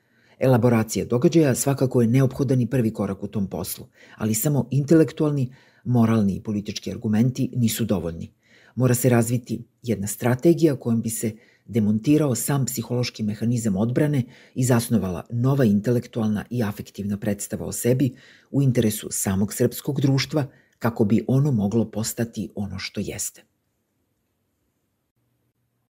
Elaboracija 0.42 1.04
događaja 1.04 1.54
svakako 1.54 2.02
je 2.02 2.08
neophodan 2.08 2.60
i 2.60 2.66
prvi 2.66 2.90
korak 2.90 3.22
u 3.22 3.28
tom 3.28 3.46
poslu, 3.46 3.86
ali 4.16 4.34
samo 4.34 4.68
intelektualni, 4.70 5.52
moralni 5.84 6.34
i 6.34 6.40
politički 6.40 6.90
argumenti 6.90 7.50
nisu 7.56 7.84
dovoljni. 7.84 8.30
Mora 8.74 8.94
se 8.94 9.08
razviti 9.08 9.64
jedna 9.82 10.06
strategija 10.06 10.76
kojom 10.76 11.02
bi 11.02 11.10
se 11.10 11.32
demontirao 11.66 12.34
sam 12.34 12.66
psihološki 12.66 13.22
mehanizam 13.22 13.76
odbrane 13.76 14.22
i 14.54 14.64
zasnovala 14.64 15.24
nova 15.30 15.64
intelektualna 15.64 16.44
i 16.50 16.62
afektivna 16.62 17.16
predstava 17.16 17.66
o 17.66 17.72
sebi 17.72 18.14
u 18.50 18.62
interesu 18.62 19.08
samog 19.10 19.54
srpskog 19.54 20.00
društva 20.00 20.46
kako 20.78 21.04
bi 21.04 21.24
ono 21.28 21.52
moglo 21.52 21.90
postati 21.90 22.48
ono 22.54 22.78
što 22.78 23.00
jeste. 23.00 23.42